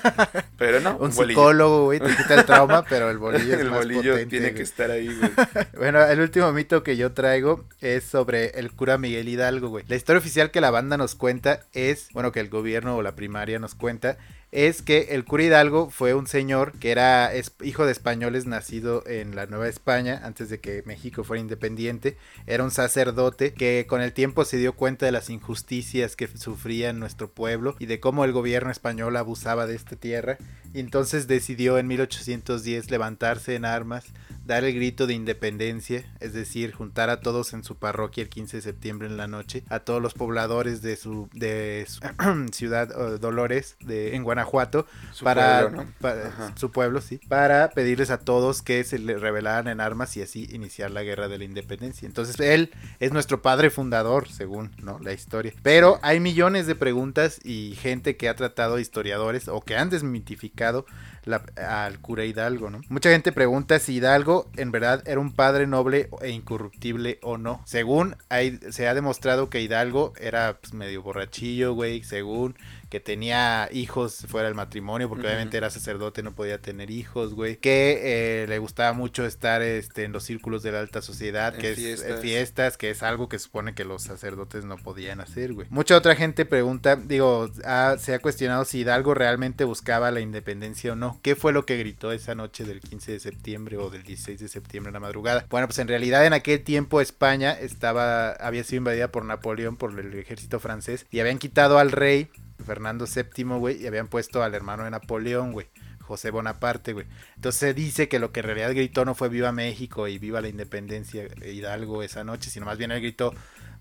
[0.59, 3.71] Pero no, Un un, psicólogo, güey, te quita el trauma, pero el bolillo es el
[3.71, 4.55] más bolillo potente, tiene güey.
[4.57, 5.31] que estar ahí, güey.
[5.77, 9.85] Bueno, el último mito que yo traigo es sobre el cura Miguel Hidalgo, güey.
[9.89, 13.17] La historia oficial que la banda nos cuenta es, bueno, que el gobierno o la
[13.17, 14.19] primaria nos cuenta,
[14.53, 17.31] es que el cura Hidalgo fue un señor que era
[17.63, 22.17] hijo de españoles nacido en la Nueva España antes de que México fuera independiente.
[22.47, 26.93] Era un sacerdote que con el tiempo se dio cuenta de las injusticias que sufría
[26.93, 30.39] nuestro pueblo y de cómo el gobierno español abusaba de esta tierra.
[30.75, 34.07] Y entonces decidió en 1810 levantarse en armas,
[34.51, 38.57] dar el grito de independencia, es decir, juntar a todos en su parroquia el 15
[38.57, 42.01] de septiembre en la noche, a todos los pobladores de su, de su
[42.53, 45.93] ciudad Dolores de, en Guanajuato, Su para, pueblo, ¿no?
[46.01, 46.53] para- Ajá.
[46.57, 50.49] su pueblo, sí, para pedirles a todos que se le rebelaran en armas y así
[50.53, 52.07] iniciar la guerra de la independencia.
[52.07, 54.99] Entonces él es nuestro padre fundador, según ¿no?
[54.99, 55.53] la historia.
[55.63, 60.87] Pero hay millones de preguntas y gente que ha tratado historiadores o que han desmitificado
[61.25, 61.45] la-
[61.85, 62.81] al cura Hidalgo, ¿no?
[62.89, 67.63] Mucha gente pregunta si Hidalgo en verdad era un padre noble e incorruptible o no.
[67.67, 72.57] Según hay, se ha demostrado que Hidalgo era pues, medio borrachillo, güey, según
[72.91, 77.57] que tenía hijos fuera del matrimonio, porque obviamente era sacerdote, no podía tener hijos, güey.
[77.57, 81.61] Que eh, le gustaba mucho estar este, en los círculos de la alta sociedad, En
[81.61, 82.11] que es fiestas.
[82.11, 85.69] eh, fiestas, que es algo que supone que los sacerdotes no podían hacer, güey.
[85.71, 90.93] Mucha otra gente pregunta, digo, ha- se ha cuestionado si Hidalgo realmente buscaba la independencia
[90.93, 91.21] o no.
[91.23, 94.49] ¿Qué fue lo que gritó esa noche del 15 de septiembre o del 16 de
[94.49, 95.47] septiembre en la madrugada?
[95.49, 99.97] Bueno, pues en realidad en aquel tiempo España estaba, había sido invadida por Napoleón, por
[99.99, 102.29] el ejército francés, y habían quitado al rey
[102.65, 105.69] Fernando VII, güey, y habían puesto al hermano de Napoleón, güey.
[106.01, 107.07] José Bonaparte, güey.
[107.37, 110.41] Entonces se dice que lo que en realidad gritó no fue viva México y viva
[110.41, 113.33] la independencia de Hidalgo esa noche, sino más bien él gritó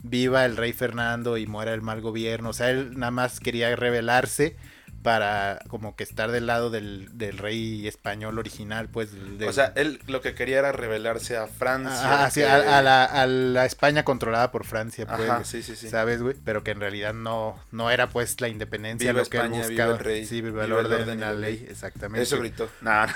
[0.03, 2.49] viva el rey Fernando y muera el mal gobierno.
[2.49, 4.57] O sea, él nada más quería rebelarse
[5.01, 9.11] para como que estar del lado del, del rey español original, pues.
[9.37, 12.25] del- O sea, él lo que quería era rebelarse a Francia.
[12.25, 15.29] Ah, sí, que- a, a la, a la España controlada por Francia, pues.
[15.29, 15.89] Ajá, sí, sí, sí.
[15.89, 16.35] ¿Sabes, güey?
[16.43, 19.67] Pero que en realidad no, no era pues la independencia Viva lo que él España,
[19.67, 19.93] viva buscaba.
[19.93, 22.23] el rey, sí, viva el viva el orden, y la ley, exactamente.
[22.23, 22.69] Eso gritó.
[22.81, 23.07] Nah,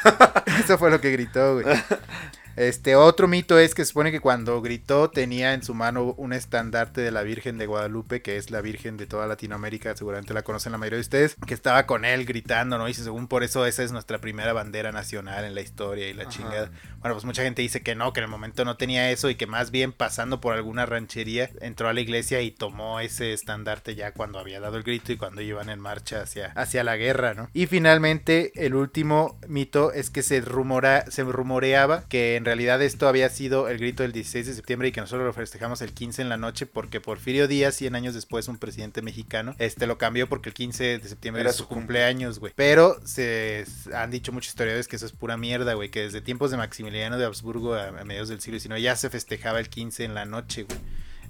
[0.60, 1.66] Eso fue lo que gritó, güey.
[2.56, 6.34] Este otro mito es que se supone que cuando gritó tenía en su mano un
[6.34, 10.44] estandarte de la Virgen de Guadalupe, que es la Virgen de toda Latinoamérica, seguramente la
[10.44, 12.88] conocen la mayoría de ustedes, que estaba con él gritando, ¿no?
[12.88, 16.24] Y según por eso esa es nuestra primera bandera nacional en la historia y la
[16.24, 16.32] Ajá.
[16.32, 16.72] chingada.
[17.00, 19.36] Bueno, pues mucha gente dice que no, que en el momento no tenía eso y
[19.36, 23.96] que más bien pasando por alguna ranchería entró a la iglesia y tomó ese estandarte
[23.96, 27.34] ya cuando había dado el grito y cuando iban en marcha hacia, hacia la guerra,
[27.34, 27.50] ¿no?
[27.54, 33.08] Y finalmente el último mito es que se, rumora, se rumoreaba que en realidad esto
[33.08, 36.22] había sido el grito del 16 de septiembre y que nosotros lo festejamos el 15
[36.22, 40.28] en la noche porque Porfirio Díaz, 100 años después, un presidente mexicano, este lo cambió
[40.30, 42.02] porque el 15 de septiembre Era era su su cumple.
[42.04, 42.54] cumpleaños, güey.
[42.56, 46.52] Pero se han dicho muchos historiadores que eso es pura mierda, güey, que desde tiempos
[46.52, 50.04] de Maximiliano de Habsburgo a, a mediados del siglo XIX ya se festejaba el 15
[50.06, 50.80] en la noche, güey.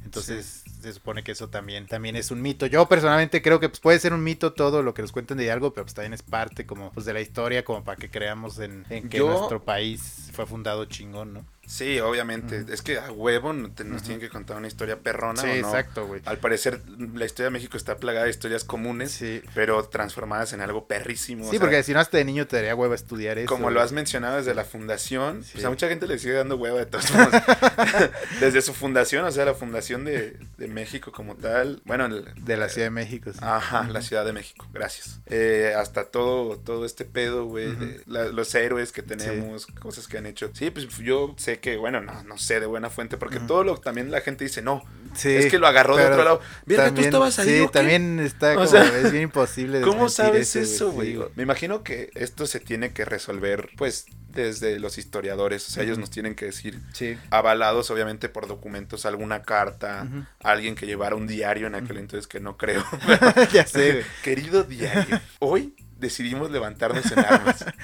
[0.04, 2.66] Entonces se supone que eso también, también es un mito.
[2.66, 5.52] Yo personalmente creo que pues, puede ser un mito todo lo que nos cuentan de
[5.52, 8.60] algo, pero pues también es parte como pues de la historia, como para que creamos
[8.60, 11.46] en, en que Yo- nuestro país fue fundado chingón, ¿no?
[11.66, 12.66] Sí, obviamente.
[12.70, 15.68] Es que a huevo nos tienen que contar una historia perrona sí, o no.
[15.70, 16.22] exacto, güey.
[16.26, 16.82] Al parecer,
[17.16, 19.42] la historia de México está plagada de historias comunes, Sí.
[19.56, 21.44] pero transformadas en algo perrísimo.
[21.44, 23.48] o Sí, sea, porque si no hasta de niño te daría hueva estudiar eso.
[23.48, 25.52] Como lo has mencionado desde la fundación, Sí.
[25.54, 27.32] pues a mucha gente le sigue dando hueva de todos modos.
[28.40, 31.82] desde su fundación, o sea, la fundación de, de México como tal.
[31.86, 33.40] Bueno, el- De la Ciudad de México, sí.
[33.42, 35.22] Ajá, la Ciudad de México, gracias.
[35.28, 37.74] Eh, hasta todo, todo este pedo, güey,
[38.06, 40.52] los héroes que tenemos, cosas que han hecho.
[40.54, 43.64] Sí, pues yo sé sé que, bueno, no, no sé de buena fuente, porque todo
[43.64, 44.84] lo también la gente dice, no,
[45.16, 46.42] Sí, es que lo agarró de otro lado.
[46.66, 47.48] Mira, tú estabas ahí.
[47.48, 47.74] Sí, ¿o qué?
[47.80, 49.82] también está O como, sea, es bien imposible.
[49.82, 51.20] ¿Cómo sabes eso, sí, güey?
[51.36, 55.68] Me imagino que esto se tiene que resolver, pues, desde los historiadores.
[55.68, 57.18] O sea, ellos nos tienen que decir, Sí.
[57.30, 60.08] avalados obviamente por documentos, alguna carta,
[60.40, 62.84] alguien que llevara un diario en aquel entonces que no creo.
[63.54, 64.04] ya sé.
[64.24, 67.66] Querido diario, hoy decidimos levantarnos en armas.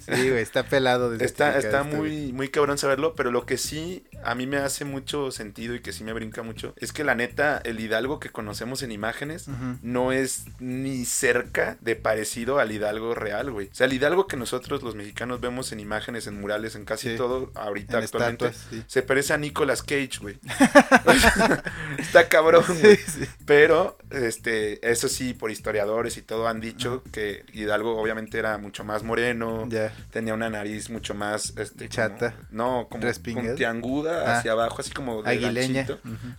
[0.00, 1.12] Sí, güey, está pelado.
[1.14, 1.96] Está, desmitificar está güey.
[1.96, 5.80] muy, muy cabrón saberlo, pero lo que sí a mí me hace mucho sentido y
[5.80, 9.46] que sí me brinca mucho es que la neta, el Hidalgo que conocemos en imágenes
[9.82, 13.68] no es ni cerca de parecido al Hidalgo real, güey.
[13.68, 17.10] O sea, el Hidalgo que nosotros los mexicanos vemos en imágenes, en murales, en casi
[17.10, 17.16] Sí.
[17.16, 18.84] todo, ahorita En actualmente, estatuas, sí.
[18.86, 20.38] se parece a Nicolas Cage, güey.
[21.98, 22.96] Está cabrón, güey.
[22.96, 23.24] Sí.
[23.46, 27.19] Pero, este, eso sí, por historiadores y todo han dicho que
[27.52, 29.68] Hidalgo obviamente era mucho más moreno,
[30.10, 32.34] tenía una nariz mucho más, este, como- Chata.
[32.50, 34.38] no, como puntiaguda Ah.
[34.38, 35.86] hacia abajo, así como de Aguileña.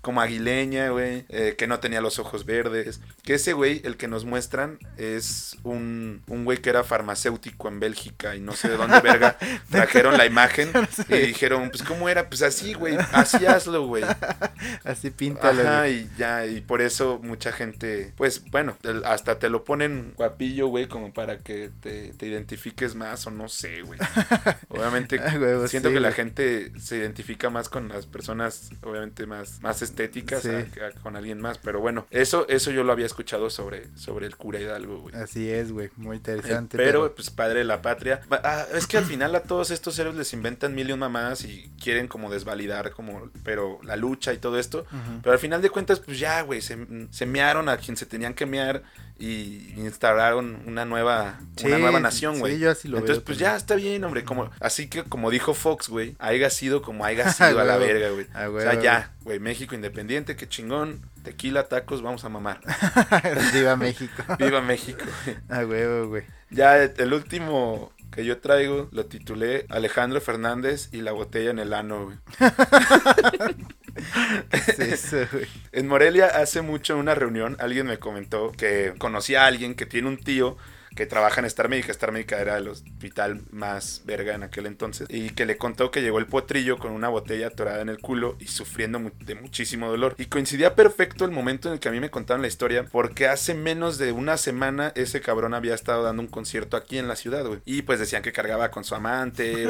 [0.02, 3.00] Como aguileña, güey, eh, que no tenía los ojos verdes.
[3.24, 7.80] Que ese güey, el que nos muestran, es un, un güey que era farmacéutico en
[7.80, 9.38] Bélgica y no sé de dónde verga
[9.70, 10.72] trajeron la imagen
[11.10, 12.30] y dijeron, pues ¿cómo era?
[12.30, 14.04] Pues así, güey, así hazlo, güey.
[14.84, 15.62] Así píntalo.
[15.62, 20.68] Ajá, y ya, y por eso mucha gente, pues bueno, hasta te lo ponen guapillo,
[20.72, 24.00] güey, como para que te, te identifiques más o no sé, güey.
[24.70, 29.26] Obviamente Ah, huevo, siento sí, que la gente se identifica más con las personas, obviamente
[29.28, 30.50] más, más estéticas Sí.
[30.50, 33.96] a- que a- con alguien más, pero bueno, eso, eso yo lo había escuchado sobre,
[33.98, 35.16] sobre el cura Hidalgo, güey.
[35.16, 35.90] Así es, güey.
[35.98, 36.78] Muy interesante.
[36.78, 38.22] Pero, pues, padre de la patria.
[38.32, 41.44] Ah, es que al final a todos estos héroes les inventan mil y un mamadas
[41.44, 44.86] y quieren como desvalidar como, pero la lucha y todo esto.
[45.22, 46.78] Pero al final de cuentas, pues ya, güey, se,
[47.12, 48.84] se mearon a quien se tenían que mear
[49.22, 52.56] y instauraron una nueva, una nueva nación, güey.
[52.56, 53.52] sí, yo así lo Entonces, veo pues también.
[53.52, 54.24] ya está bien, hombre.
[54.24, 58.10] Como, así que, como dijo Fox, güey, haya sido como haya sido a la verga,
[58.10, 58.26] güey.
[58.48, 61.02] O sea, ya, güey, México independiente, qué chingón.
[61.24, 62.62] Tequila, tacos, vamos a mamar.
[63.54, 64.24] Viva México.
[64.40, 65.38] Viva México, güey.
[65.50, 66.24] A huevo, güey.
[66.50, 71.74] Ya el último que yo traigo lo titulé Alejandro Fernández y la botella en el
[71.74, 72.18] ano, güey.
[74.50, 75.48] ¿Qué es eso, güey?
[75.72, 79.86] En Morelia hace mucho en una reunión alguien me comentó que conocía a alguien que
[79.86, 80.58] tiene un tío
[80.96, 81.92] que trabaja en Star Médica.
[81.92, 85.08] Star Médica era el hospital más verga en aquel entonces.
[85.10, 88.36] Y que le contó que llegó el potrillo con una botella atorada en el culo
[88.40, 90.16] y sufriendo de muchísimo dolor.
[90.18, 93.28] Y coincidía perfecto el momento en el que a mí me contaron la historia porque
[93.28, 97.16] hace menos de una semana ese cabrón había estado dando un concierto aquí en la
[97.16, 97.62] ciudad, güey.
[97.66, 99.68] Y pues decían que cargaba con su amante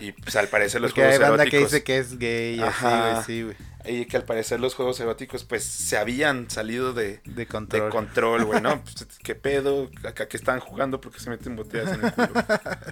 [0.00, 2.68] y pues al parecer los Porque hay banda que eróticos dice que es gay así,
[2.68, 3.10] Ajá.
[3.12, 3.24] güey.
[3.24, 3.56] Sí, güey.
[3.88, 7.90] Y que al parecer los juegos eróticos pues se habían salido de, De de control.
[7.90, 8.82] control, güey, ¿no?
[8.84, 9.90] Pues, ¿Qué pedo?
[10.04, 11.00] ¿Acá que estaban jugando?
[11.00, 12.32] porque se meten botellas en el culo?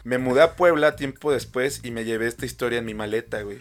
[0.04, 3.58] Me mudé a Puebla tiempo después y me llevé esta historia en mi maleta, güey.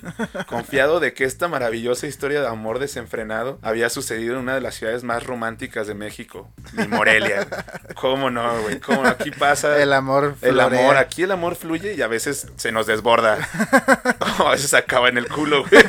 [0.48, 4.76] Confiado de que esta maravillosa historia de amor desenfrenado había sucedido en una de las
[4.76, 7.46] ciudades más románticas de México, mi Morelia.
[7.46, 7.62] güey.
[7.96, 8.80] ¿Cómo no, güey?
[8.80, 10.36] ¿Cómo aquí pasa el amor.
[10.42, 10.80] el florea.
[10.82, 10.98] amor?
[10.98, 13.38] Aquí el amor fluye y a veces se nos desborda.
[14.40, 15.84] a veces acaba en el culo, güey.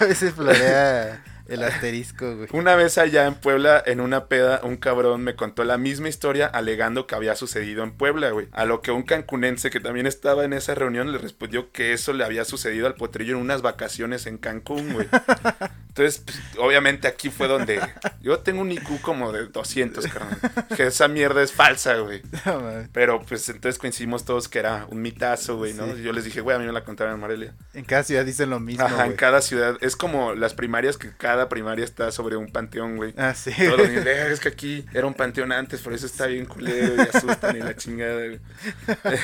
[0.00, 1.22] A veces florea
[1.54, 2.48] el asterisco, güey.
[2.52, 6.46] Una vez allá en Puebla, en una peda, un cabrón me contó la misma historia
[6.46, 8.48] alegando que había sucedido en Puebla, güey.
[8.52, 12.12] A lo que un cancunense que también estaba en esa reunión le respondió que eso
[12.12, 15.08] le había sucedido al potrillo en unas vacaciones en Cancún, güey.
[15.88, 17.78] Entonces, pues, obviamente aquí fue donde
[18.22, 20.38] yo tengo un IQ como de 200, carnal.
[20.74, 22.22] Que esa mierda es falsa, güey.
[22.46, 22.88] No.
[22.92, 25.86] Pero pues entonces coincidimos todos que era un mitazo, güey, ¿no?
[25.86, 26.00] Sí.
[26.00, 27.54] Y yo les dije, güey, a mí me la contaron en Morelia.
[27.72, 29.76] en cada ciudad dicen lo mismo, Ajá, en cada ciudad.
[29.80, 33.14] Es como las primarias que cada primaria está sobre un panteón, güey.
[33.16, 33.52] Ah, sí.
[33.56, 36.46] Todos los niños, "Eh, es que aquí era un panteón antes, por eso está bien
[36.46, 38.14] culero y asustan y la chingada.
[38.26, 38.40] güey".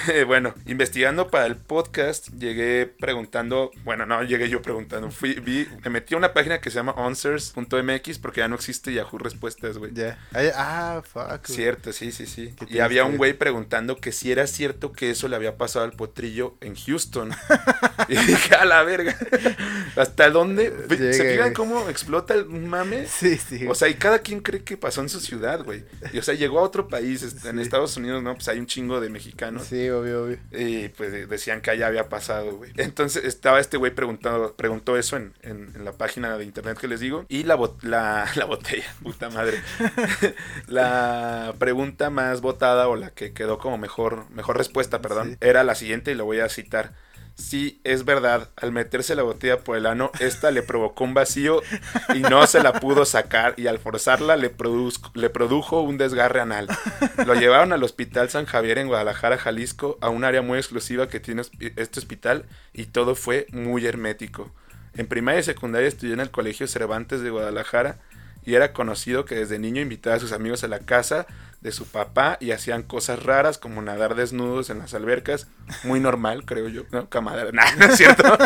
[0.08, 5.66] Eh, bueno, investigando para el podcast, llegué preguntando, bueno, no llegué yo preguntando, fui, vi,
[5.84, 9.78] me metí a una página que se llama answers.mx porque ya no existe Yahoo Respuestas,
[9.78, 9.92] güey.
[9.94, 10.18] Ya.
[10.54, 11.46] Ah, fuck.
[11.46, 12.54] Cierto, sí, sí, sí.
[12.68, 15.92] Y había un güey preguntando que si era cierto que eso le había pasado al
[15.92, 17.30] potrillo en Houston.
[18.08, 19.16] y dije, a la verga.
[19.96, 20.72] ¿Hasta dónde?
[21.12, 23.06] ¿Se fijan cómo explota el mame?
[23.06, 23.66] Sí, sí.
[23.68, 25.84] O sea, y cada quien cree que pasó en su ciudad, güey.
[26.12, 27.62] Y o sea, llegó a otro país, est- en Sí.
[27.62, 28.34] Estados Unidos, ¿no?
[28.34, 29.66] Pues hay un chingo de mexicanos.
[29.66, 30.38] Sí, obvio, obvio.
[30.52, 32.72] Y pues de- decían que allá había pasado, güey.
[32.76, 36.88] Entonces estaba este güey preguntando, preguntó eso en, en- en la página de internet que
[36.88, 37.26] les digo.
[37.28, 39.60] Y la, bot- la, la botella, puta madre.
[40.66, 45.36] la pregunta más votada o la que quedó como mejor, mejor respuesta, perdón, Sí.
[45.40, 46.94] era la siguiente y lo voy a citar.
[47.38, 48.50] Sí, es verdad.
[48.56, 51.62] Al meterse la botella por el ano, esta le provocó un vacío
[52.14, 53.54] y no se la pudo sacar.
[53.56, 54.52] Y al forzarla, le,
[55.14, 56.68] le produjo un desgarre anal.
[57.24, 61.20] Lo llevaron al Hospital San Javier en Guadalajara, Jalisco, a un área muy exclusiva que
[61.20, 61.42] tiene
[61.76, 62.44] este hospital.
[62.74, 64.50] Y todo fue muy hermético.
[64.94, 67.98] En primaria y secundaria estudió en el Colegio Cervantes de Guadalajara.
[68.44, 71.26] Y era conocido que desde niño invitaba a sus amigos a la casa
[71.60, 75.48] de su papá y hacían cosas raras como nadar desnudos en las albercas.
[75.84, 76.82] Muy normal, creo yo.
[76.92, 77.50] No, camadera.
[77.52, 78.22] Nah, no es cierto.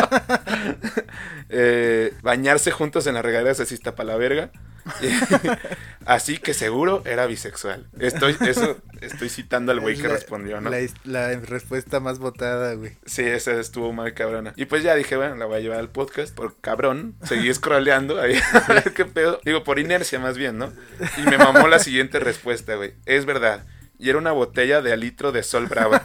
[1.55, 4.49] Eh, bañarse juntos en las regaderas de Cista para la verga.
[6.05, 7.87] Así que seguro era bisexual.
[7.99, 10.69] Estoy, eso, estoy citando al güey que la- respondió, ¿no?
[11.05, 12.97] La, respuesta más votada, güey.
[13.05, 14.53] Sí, esa estuvo mal cabrona.
[14.55, 17.15] Y pues ya dije, bueno, la voy a llevar al podcast por cabrón.
[17.23, 18.37] Seguí scrolleando ahí
[18.95, 19.39] qué pedo.
[19.45, 20.73] Digo, por inercia más bien, ¿no?
[21.17, 22.93] Y me mamó la siguiente respuesta, güey.
[23.05, 23.63] Es verdad.
[23.99, 25.97] Y era una botella de litro de sol brava.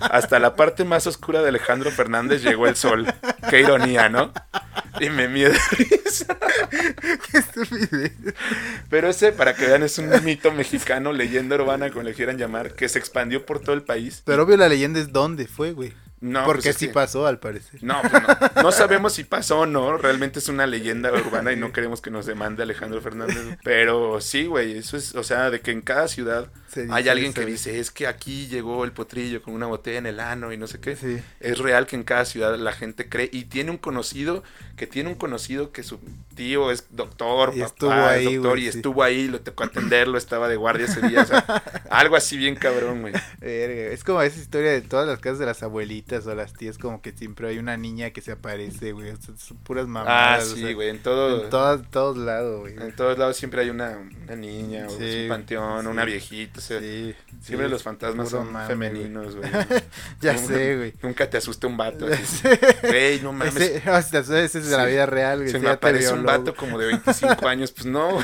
[0.00, 3.06] Hasta la parte más oscura de Alejandro Fernández llegó el sol.
[3.48, 4.32] Qué ironía, ¿no?
[5.00, 5.54] Y me miedo.
[7.30, 8.12] Qué estupidez.
[8.88, 12.74] Pero ese, para que vean, es un mito mexicano, leyenda urbana, como le quieran llamar,
[12.74, 14.22] que se expandió por todo el país.
[14.24, 15.92] Pero obvio la leyenda es dónde fue, güey.
[16.22, 17.82] No, Porque pues es sí que- pasó, al parecer.
[17.82, 18.62] No, pues no.
[18.62, 19.96] No sabemos si pasó o no.
[19.96, 23.56] Realmente es una leyenda urbana y no queremos que nos demande Alejandro Fernández.
[23.64, 24.76] Pero sí, güey.
[24.76, 26.48] Eso es, o sea, de que en cada ciudad
[26.90, 30.20] hay alguien que dice, es que aquí llegó el potrillo con una botella en el
[30.20, 30.96] ano y no sé qué.
[30.96, 31.20] Sí.
[31.40, 34.42] Es real que en cada ciudad la gente cree y tiene un conocido
[34.76, 35.98] que tiene un conocido que su
[36.34, 38.78] tío es doctor, Y papá estuvo es ahí, doctor güey, y sí.
[38.78, 41.40] estuvo ahí, lo tocó atenderlo, estaba de guardia ese día, o sea,
[41.90, 43.12] algo así bien cabrón, güey.
[43.42, 47.02] Es como esa historia de todas las casas de las abuelitas o las tías, como
[47.02, 49.10] que siempre hay una niña que se aparece, güey.
[49.10, 50.52] O sea, son puras Ah, mamadas.
[50.52, 52.74] o sí, sea, güey, en todo En todos, todos lados, güey.
[52.76, 56.59] En todos lados siempre hay una, una niña, o Sí, es un panteón, una viejita.
[56.60, 59.50] O sea, Sí, siempre sí, los fantasmas son femeninos, güey.
[60.20, 60.94] Ya Nunca- sé, güey.
[61.02, 62.06] Nunca te asusta un vato.
[62.82, 63.56] Güey, no mames.
[63.56, 64.90] Ese, o sea, ese es de la Sí.
[64.92, 65.50] vida real, güey.
[65.50, 68.18] Se sí, me aparece un vato como de 25 años, pues no.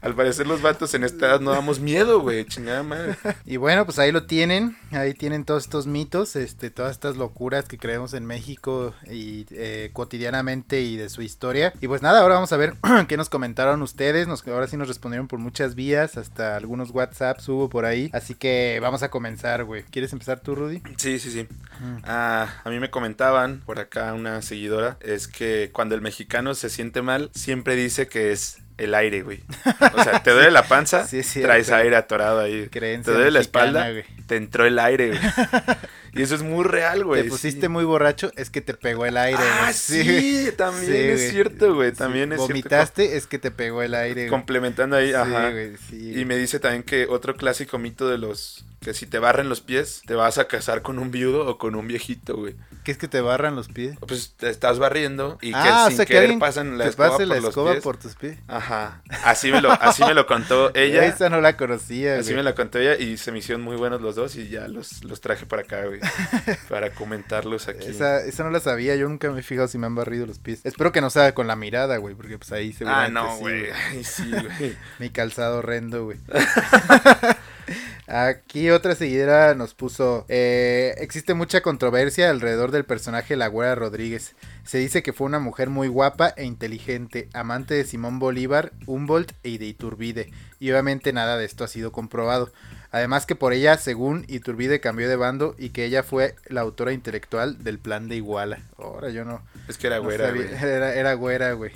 [0.00, 2.46] Al parecer los vatos en esta edad no damos miedo, güey.
[2.46, 3.16] Chingada madre.
[3.44, 7.66] Y bueno, pues ahí lo tienen, ahí tienen todos estos mitos, este, todas estas locuras
[7.66, 11.72] que creemos en México y eh, cotidianamente y de su historia.
[11.80, 12.74] Y pues nada, ahora vamos a ver
[13.08, 17.48] qué nos comentaron ustedes, nos, ahora sí nos respondieron por muchas vías, hasta algunos WhatsApps
[17.48, 19.82] hubo por ahí, así que vamos a comenzar, güey.
[19.84, 20.82] ¿Quieres empezar tú, Rudy?
[20.96, 21.46] Sí, sí, sí.
[21.80, 21.98] Mm.
[22.04, 26.70] Ah, a mí me comentaban por acá una seguidora, es que cuando el mexicano se
[26.70, 29.40] siente mal, siempre dice que es el aire, güey.
[29.94, 31.48] O sea, te duele la panza, Sí, cierto.
[31.48, 32.68] traes aire atorado ahí.
[32.70, 34.04] Creencia te duele la espalda, güey.
[34.26, 35.20] te entró el aire, güey.
[36.12, 37.22] Y eso es muy real, güey.
[37.22, 37.68] Te pusiste sí.
[37.68, 39.74] muy borracho, es que te pegó el aire, Ah, güey.
[39.74, 41.30] sí, también Sí, es güey.
[41.30, 41.90] cierto, güey.
[41.92, 42.48] Sí, También es cierto.
[42.52, 44.28] Vomitaste, es que te pegó el aire, güey.
[44.28, 45.50] Complementando ahí, Sí, ajá.
[45.50, 49.18] güey, sí, Y me dice también que otro clásico mito de los que si te
[49.18, 52.56] barren los pies, te vas a casar con un viudo o con un viejito, güey.
[52.82, 53.98] ¿Qué es que te barran los pies?
[54.06, 56.86] Pues te estás barriendo y que ah, sin o sea que querer alguien pasan la
[56.86, 57.84] escoba pase por la los escoba pies.
[57.84, 58.38] por tus pies.
[58.48, 59.02] Ajá.
[59.24, 61.04] Así me lo, así me lo contó ella.
[61.04, 62.36] Esa no la conocía, Así güey.
[62.36, 65.04] me la contó ella y se me hicieron muy buenos los dos y ya los,
[65.04, 66.00] los traje para acá, güey.
[66.70, 67.86] para comentarlos aquí.
[67.86, 70.38] Esa, esa no la sabía, yo nunca me he fijado si me han barrido los
[70.38, 70.60] pies.
[70.64, 73.66] Espero que no sea con la mirada, güey, porque pues ahí se ah, no, güey.
[73.90, 74.74] Ay, sí, güey.
[74.98, 76.18] Mi calzado horrendo, güey.
[78.12, 84.34] Aquí otra seguidora nos puso, eh, existe mucha controversia alrededor del personaje La Güera Rodríguez.
[84.64, 89.32] Se dice que fue una mujer muy guapa e inteligente, amante de Simón Bolívar, Humboldt
[89.44, 90.32] y de Iturbide.
[90.58, 92.50] Y obviamente nada de esto ha sido comprobado.
[92.92, 96.92] Además que por ella, según Iturbide, cambió de bando y que ella fue la autora
[96.92, 98.58] intelectual del plan de Iguala.
[98.78, 99.42] Ahora yo no...
[99.68, 100.48] Es que era no güera, güey.
[100.60, 101.70] Era, era güera, güey.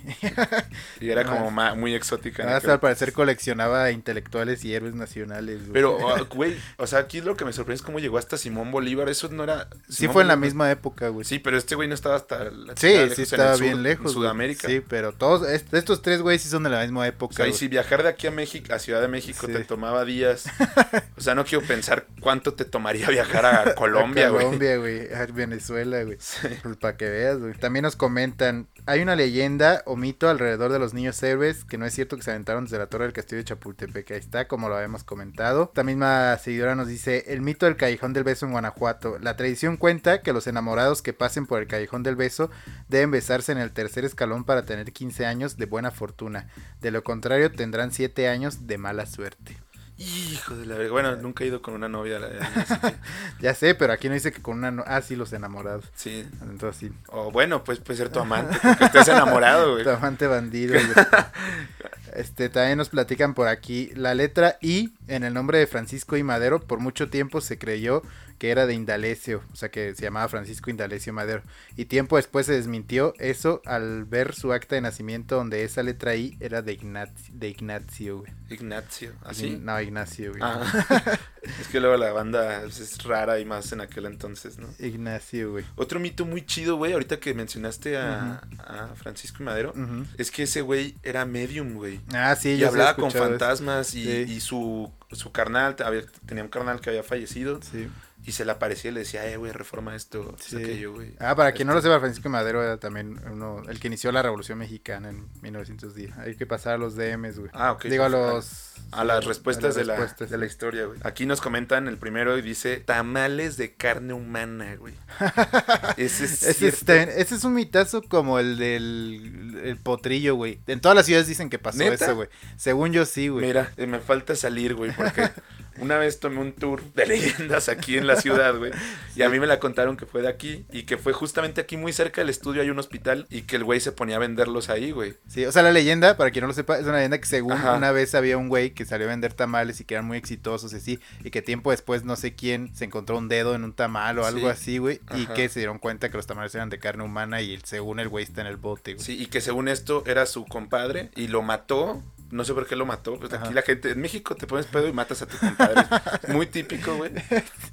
[1.01, 2.57] Y era No, como muy exótica.
[2.57, 5.61] aquel- al parecer coleccionaba intelectuales y héroes nacionales.
[5.61, 5.73] güey.
[5.73, 9.09] Pero, güey, o sea, aquí lo que me sorprende es cómo llegó hasta Simón Bolívar.
[9.09, 9.69] Eso no era.
[9.89, 11.25] sí Simón fue en la Bolívar- misma época, güey.
[11.25, 12.45] Sí, pero este güey no estaba hasta.
[12.51, 13.99] la Sí, sí estaba sur, bien lejos.
[13.99, 14.15] En güey.
[14.15, 14.69] Sudamérica.
[14.69, 17.33] Sí, pero todos, est- estos tres güeyes sí son de la misma época.
[17.33, 19.53] O sea, y si viajar de aquí a México, a Ciudad de México, Sí.
[19.53, 20.45] te tomaba días.
[21.17, 24.45] O sea, no quiero pensar cuánto te tomaría viajar a Colombia, A güey.
[24.45, 25.13] Colombia, güey.
[25.15, 26.17] A Venezuela, güey.
[26.21, 26.49] Sí.
[26.63, 27.55] Pues para que veas, güey.
[27.55, 31.87] También nos comentan, hay una leyenda o mito alrededor de los niños héroes que no
[31.87, 34.11] es cierto que se aventaron desde la torre del castillo de Chapultepec.
[34.11, 35.65] Ahí está, como lo habíamos comentado.
[35.65, 39.19] Esta misma seguidora nos dice, el mito del callejón del beso en Guanajuato.
[39.21, 42.51] La tradición cuenta que los enamorados que pasen por el callejón del beso
[42.89, 46.49] deben besarse en el tercer escalón para tener 15 años de buena fortuna.
[46.83, 49.64] De lo contrario tendrán 7 años de mala suerte.
[49.97, 50.93] Hijo de la verga.
[50.93, 52.19] Bueno, nunca he ido con una novia.
[52.19, 52.95] la verdad,
[53.41, 54.71] Ya sé, pero aquí no dice que con una...
[54.73, 55.85] no- Ah, sí, los enamorados.
[55.95, 56.27] sí.
[56.43, 56.97] Entonces sí.
[57.09, 59.85] O bueno, pues puede ser tu amante, porque estés enamorado, güey.
[59.85, 60.75] Tu amante bandido.
[62.15, 66.23] Este, también nos platican por aquí la letra I en el nombre de Francisco y
[66.23, 68.03] Madero por mucho tiempo se creyó
[68.39, 71.43] que era de Indalecio, o sea que se llamaba Francisco Indalecio Madero.
[71.77, 76.17] Y tiempo después se desmintió eso al ver su acta de nacimiento donde esa letra
[76.17, 79.59] I era de, Ignacio, de Ignacio, ¿así?
[79.61, 80.43] No, Ignacio, güey.
[80.43, 81.19] Ah.
[81.61, 84.69] es que luego la banda es rara y más en aquel entonces, ¿no?
[84.79, 85.65] Ignacio, güey.
[85.77, 89.73] Otro mito muy chido, güey, ahorita que mencionaste a, a Francisco y Madero,
[90.19, 92.01] es que ese güey era medium, güey.
[92.13, 94.33] Ah, sí, Y yo hablaba con fantasmas y, Sí.
[94.35, 97.89] y su, su carnal, había- tenía un carnal que había fallecido Sí.
[98.27, 100.57] y se le aparecía y le decía, eh, güey, reforma esto, Sí.
[100.57, 101.15] esto, aquello, güey.
[101.19, 104.13] Ah, para quien no lo Este, sepa, Francisco Madero era también uno, el que inició
[104.13, 106.17] la Revolución Mexicana en 1910.
[106.19, 107.51] Hay que pasar a los DMs, güey.
[107.55, 107.85] Ah, ok.
[107.85, 108.74] Digo, a los...
[108.93, 111.01] A las respuestas, a las de, la, de la historia, güey.
[111.03, 114.95] Aquí nos comentan el primero y dice tamales de carne humana, güey.
[115.97, 116.77] Ese es Ese cierto.
[116.77, 120.61] es, también- ese es un mitazo como el del el potrillo, güey.
[120.67, 122.05] En todas las ciudades dicen que pasó ¿Neta?
[122.05, 122.29] eso, güey.
[122.57, 123.47] Según yo sí, güey.
[123.47, 125.31] Mira, me falta salir, güey, porque
[125.79, 128.73] una vez tomé un tour de leyendas aquí en la ciudad, güey.
[129.17, 131.77] Y a mí me la contaron que fue de aquí y que fue justamente aquí
[131.77, 134.69] muy cerca del estudio hay un hospital y que el güey se ponía a venderlos
[134.71, 135.15] ahí, güey.
[135.29, 137.53] Sí, o sea, la leyenda, para quien no lo sepa, es una leyenda que según
[137.53, 137.75] Ajá.
[137.75, 140.73] una vez había un güey que salió a vender tamales y que eran muy exitosos
[140.73, 143.73] y así, y que tiempo después no sé quién se encontró un dedo en un
[143.73, 144.47] tamal o algo Sí.
[144.47, 147.59] así, güey, y que se dieron cuenta que los tamales eran de carne humana y
[147.65, 149.05] según el güey está en el bote, güey.
[149.05, 152.03] Sí, y que según esto era su compadre y lo mató.
[152.35, 153.19] No sé por qué lo mató.
[153.19, 153.45] Pues Ajá.
[153.45, 155.87] aquí la gente, en México te pones pedo y matas a tu compadre.
[156.29, 157.13] Muy típico, güey.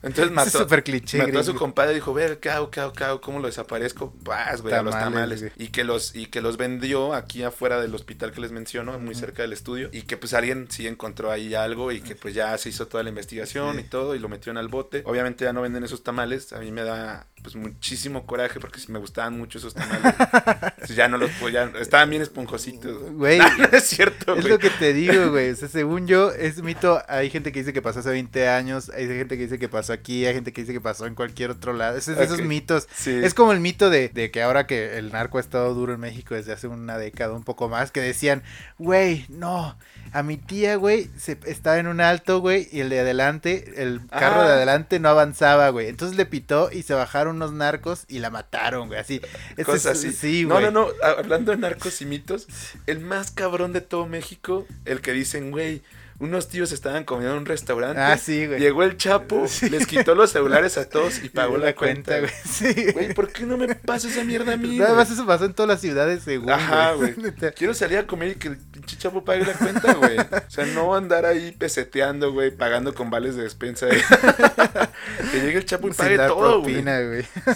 [0.04, 0.60] Entonces Es mató.
[0.60, 3.22] súper cliché, Mató a su compadre y dijo, ver, ¿qué hago, qué hago, qué hago?
[3.22, 4.14] ¿Cómo lo desaparezco?
[4.24, 5.52] Paz, güey, a los Tamales, güey.
[5.58, 9.16] Y que los, y que los vendió aquí afuera del hospital que les menciono, muy
[9.16, 9.90] cerca del estudio.
[9.92, 13.04] Y que pues alguien sí encontró ahí algo y que pues ya se hizo toda
[13.04, 13.82] la investigación Sí.
[13.82, 15.02] y todo y lo metió en el bote.
[15.06, 16.54] Obviamente ya no venden esos tamales.
[16.54, 20.14] A mí me da pues muchísimo coraje porque sí me gustaban mucho esos tamales.
[20.96, 23.12] Ya no los ya estaban bien esponjositos.
[23.14, 24.51] Güey, No, no es cierto, güey.
[24.52, 25.50] Lo que te digo, güey.
[25.52, 27.02] O sea, según yo, es mito.
[27.08, 28.90] Hay gente que dice que pasó hace 20 años.
[28.96, 30.26] Hay gente que dice que pasó aquí.
[30.26, 31.98] Hay gente que dice que pasó en cualquier otro lado.
[31.98, 32.88] Esos, mitos.
[32.96, 33.12] Sí.
[33.12, 36.00] Es como el mito de, de que ahora que el narco ha estado duro en
[36.00, 38.44] México desde hace una década, un poco más, que decían,
[38.78, 39.78] güey, no.
[40.14, 44.02] A mi tía, güey, se estaba en un alto, güey, y el de adelante, el
[44.08, 44.46] carro Ah.
[44.48, 45.88] de adelante no avanzaba, güey.
[45.88, 49.00] Entonces le pitó y se bajaron unos narcos y la mataron, güey.
[49.00, 49.22] Así.
[49.66, 50.12] Cosas es- así.
[50.12, 50.66] Sí, no, güey.
[50.66, 50.88] no, no.
[51.02, 52.48] Hablando de narcos y mitos,
[52.88, 54.41] el más cabrón de todo México,
[54.86, 55.82] el que dicen, güey,
[56.22, 58.00] unos tíos estaban comiendo en un restaurante.
[58.00, 58.60] Ah, sí, güey.
[58.60, 62.32] Llegó el Chapo, les quitó los celulares a todos y pagó la, cuenta, güey.
[62.46, 64.78] Sí, Güey, ¿por qué no me pasa esa mierda a mí?
[64.78, 66.52] Nada más eso pasó en todas las ciudades, según.
[66.52, 67.16] Ajá, güey.
[67.56, 70.20] Quiero salir a comer y que el pinche chapo pague la cuenta, güey.
[70.20, 73.88] O sea, no andar ahí peseteando, güey, pagando con vales de despensa.
[73.90, 76.84] que llegue el chapo y pague todo, güey.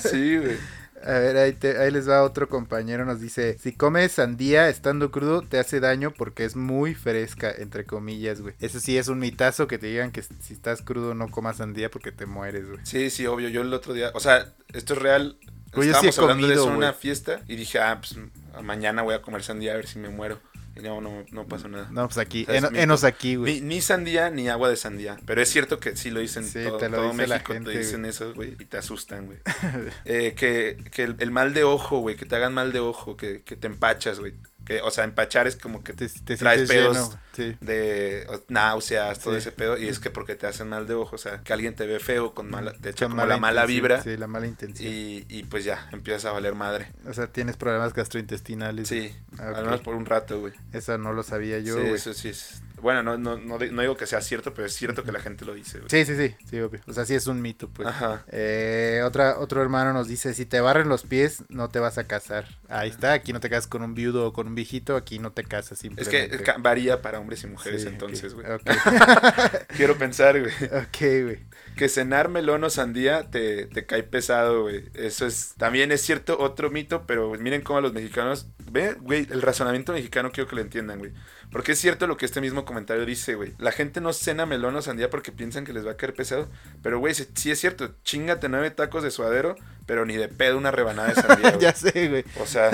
[0.02, 0.58] Sí, güey.
[1.06, 3.06] A ver, ahí, te- ahí les va otro compañero.
[3.06, 7.86] Nos dice: Si comes sandía estando crudo, te hace daño porque es muy fresca, entre
[7.86, 8.56] comillas, güey.
[8.60, 11.90] Eso sí es un mitazo que te digan que si estás crudo no comas sandía
[11.92, 12.80] porque te mueres, güey.
[12.84, 13.50] Sí, sí, obvio.
[13.50, 15.38] Yo el otro día, o sea, esto es real.
[15.74, 18.18] Güey, yo sí he Estábamos hablando de eso en una fiesta y dije, ah, pues
[18.64, 20.40] mañana voy a comer sandía a ver si me muero.
[20.78, 21.88] Y no, no, no pasó nada.
[21.92, 23.62] No, pues aquí, en- enos aquí, güey.
[23.62, 25.18] Ni, ni sandía ni agua de sandía.
[25.26, 27.54] Pero es cierto que sí lo dicen Sí, todo, te lo todo dice la México,
[27.54, 28.10] gente, te dicen güey.
[28.10, 29.40] eso, güey, y te asustan, güey.
[30.06, 33.16] Eh, que que el, el mal de ojo, güey, que te hagan mal de ojo,
[33.16, 34.34] que, que te empachas, güey.
[34.66, 37.56] Que, o sea, empachar es como que Te, te traes pedos lleno, sí.
[37.62, 39.38] de náuseas, todo Sí.
[39.40, 41.76] ese pedo, y es que porque te hacen mal de ojo, o sea, que alguien
[41.76, 44.92] te ve feo, con mala, te echa la mala vibra, Sí, la mala intención.
[44.92, 46.92] y, y pues ya, empiezas a valer madre.
[47.08, 48.88] O sea, tienes problemas gastrointestinales.
[48.88, 49.58] Sí, Ah, ok.
[49.58, 50.54] al menos por un rato, güey.
[50.74, 52.62] Eso no lo sabía yo, sí, eso sí es.
[52.82, 55.20] Bueno, no, no, no, di- no digo que sea cierto, pero es cierto que la
[55.20, 55.90] gente lo dice, güey.
[55.90, 56.82] Sí, sí, sí, sí, obvio.
[56.88, 57.88] O sea, sí es un mito, pues.
[57.88, 58.24] Ajá.
[58.30, 62.06] Eh, otra, otro hermano nos dice, si te barren los pies, no te vas a
[62.06, 62.46] casar.
[62.70, 65.32] Ahí está, aquí no te casas con un viudo o con un viejito, aquí no
[65.32, 66.38] te casas Es simplemente.
[66.38, 68.46] que ca- varía para hombres y mujeres Sí, entonces, güey.
[69.76, 70.54] Quiero pensar, güey.
[70.66, 71.40] ok, güey.
[71.76, 74.86] Que cenar melón o sandía te, cae pesado, güey.
[74.94, 79.42] Eso es, también es cierto, otro mito, pero miren cómo los mexicanos, ve, güey, el
[79.42, 81.12] razonamiento mexicano quiero que lo entiendan, güey.
[81.52, 83.54] Porque es cierto lo que este mismo comentario dice, güey.
[83.58, 86.50] La gente no cena melón o sandía porque piensan que les va a caer pesado.
[86.82, 89.56] Pero, güey, sí es cierto, chingate nueve tacos de suadero,
[89.86, 91.62] pero ni de pedo una rebanada de sandía, güey.
[91.62, 92.26] ya sé, güey.
[92.40, 92.72] O sea,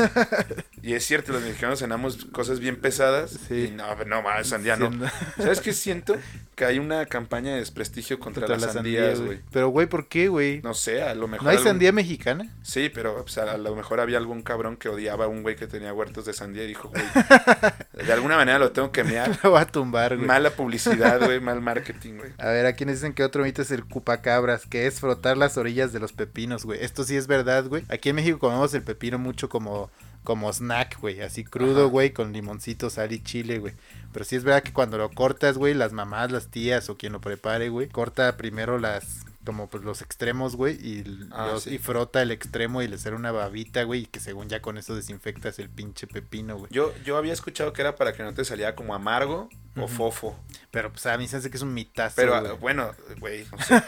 [0.81, 3.31] y es cierto, los mexicanos cenamos cosas bien pesadas.
[3.47, 3.69] Sí.
[3.69, 4.89] Y no, no, mames, sandía no.
[5.37, 6.15] ¿Sabes qué siento?
[6.55, 9.39] Que hay una campaña de desprestigio contra, contra las la sandías, sandía, güey.
[9.51, 10.61] Pero, güey, ¿por qué, güey?
[10.61, 11.45] No sé, a lo mejor.
[11.45, 12.53] ¿No hay algún- sandía mexicana?
[12.61, 15.67] Sí, pero pues, a lo mejor había algún cabrón que odiaba a un güey que
[15.67, 17.03] tenía huertos de sandía y dijo, güey,
[18.05, 19.39] de alguna manera lo tengo que mear.
[19.43, 20.27] Lo va a tumbar, güey.
[20.27, 22.31] Mala publicidad, güey, mal marketing, güey.
[22.37, 25.57] A ver, aquí nos dicen que otro mito es el cupacabras, que es frotar las
[25.57, 26.83] orillas de los pepinos, güey.
[26.83, 27.83] Esto sí es verdad, güey.
[27.89, 29.89] Aquí en México comemos el pepino mucho como
[30.23, 31.89] como snack, güey, así crudo, Ajá.
[31.89, 33.73] güey, con limoncito, sal y chile, güey.
[34.13, 37.13] Pero sí es verdad que cuando lo cortas, güey, las mamás, las tías o quien
[37.13, 41.75] lo prepare, güey, corta primero las como pues los extremos, güey, y, Ah, los- sí.
[41.75, 44.77] y frota el extremo y le hace una babita, güey, y que según ya con
[44.77, 46.71] eso desinfectas el pinche pepino, güey.
[46.71, 50.37] Yo, yo había escuchado que era para que no te saliera como amargo o fofo.
[50.69, 52.57] Pero pues a mí se hace que es un mitazo, Pero güey.
[52.57, 53.81] bueno, güey, no sé.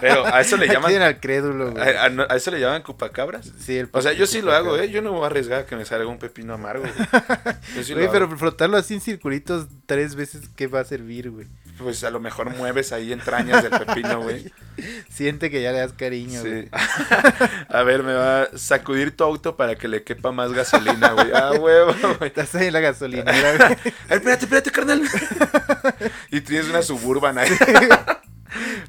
[0.00, 0.94] Pero a eso le llaman.
[1.02, 1.82] al crédulo, güey.
[1.96, 3.52] A, a no- a eso le llaman cupacabras.
[3.58, 4.76] Sí, el O sea, yo sí lo hago.
[4.78, 4.88] ¿eh?
[4.90, 6.94] Yo no me voy a arriesgar a que me salga un pepino amargo, güey.
[7.84, 11.46] Sí pero frotarlo así en circulitos tres veces, ¿qué va a servir, güey?
[11.78, 14.50] Pues a lo mejor mueves ahí entrañas del pepino, güey.
[15.10, 16.68] Siente que ya le das cariño, güey.
[17.68, 21.30] A ver, me va a sacudir tu auto para que le quepa más gasolina, güey.
[21.34, 22.28] Ah, huevo, güey.
[22.28, 23.78] Estás ahí en la gasolinera, güey.
[23.84, 25.02] Ay, espérate, espérate, carnal.
[26.30, 27.50] y tienes una suburban ahí.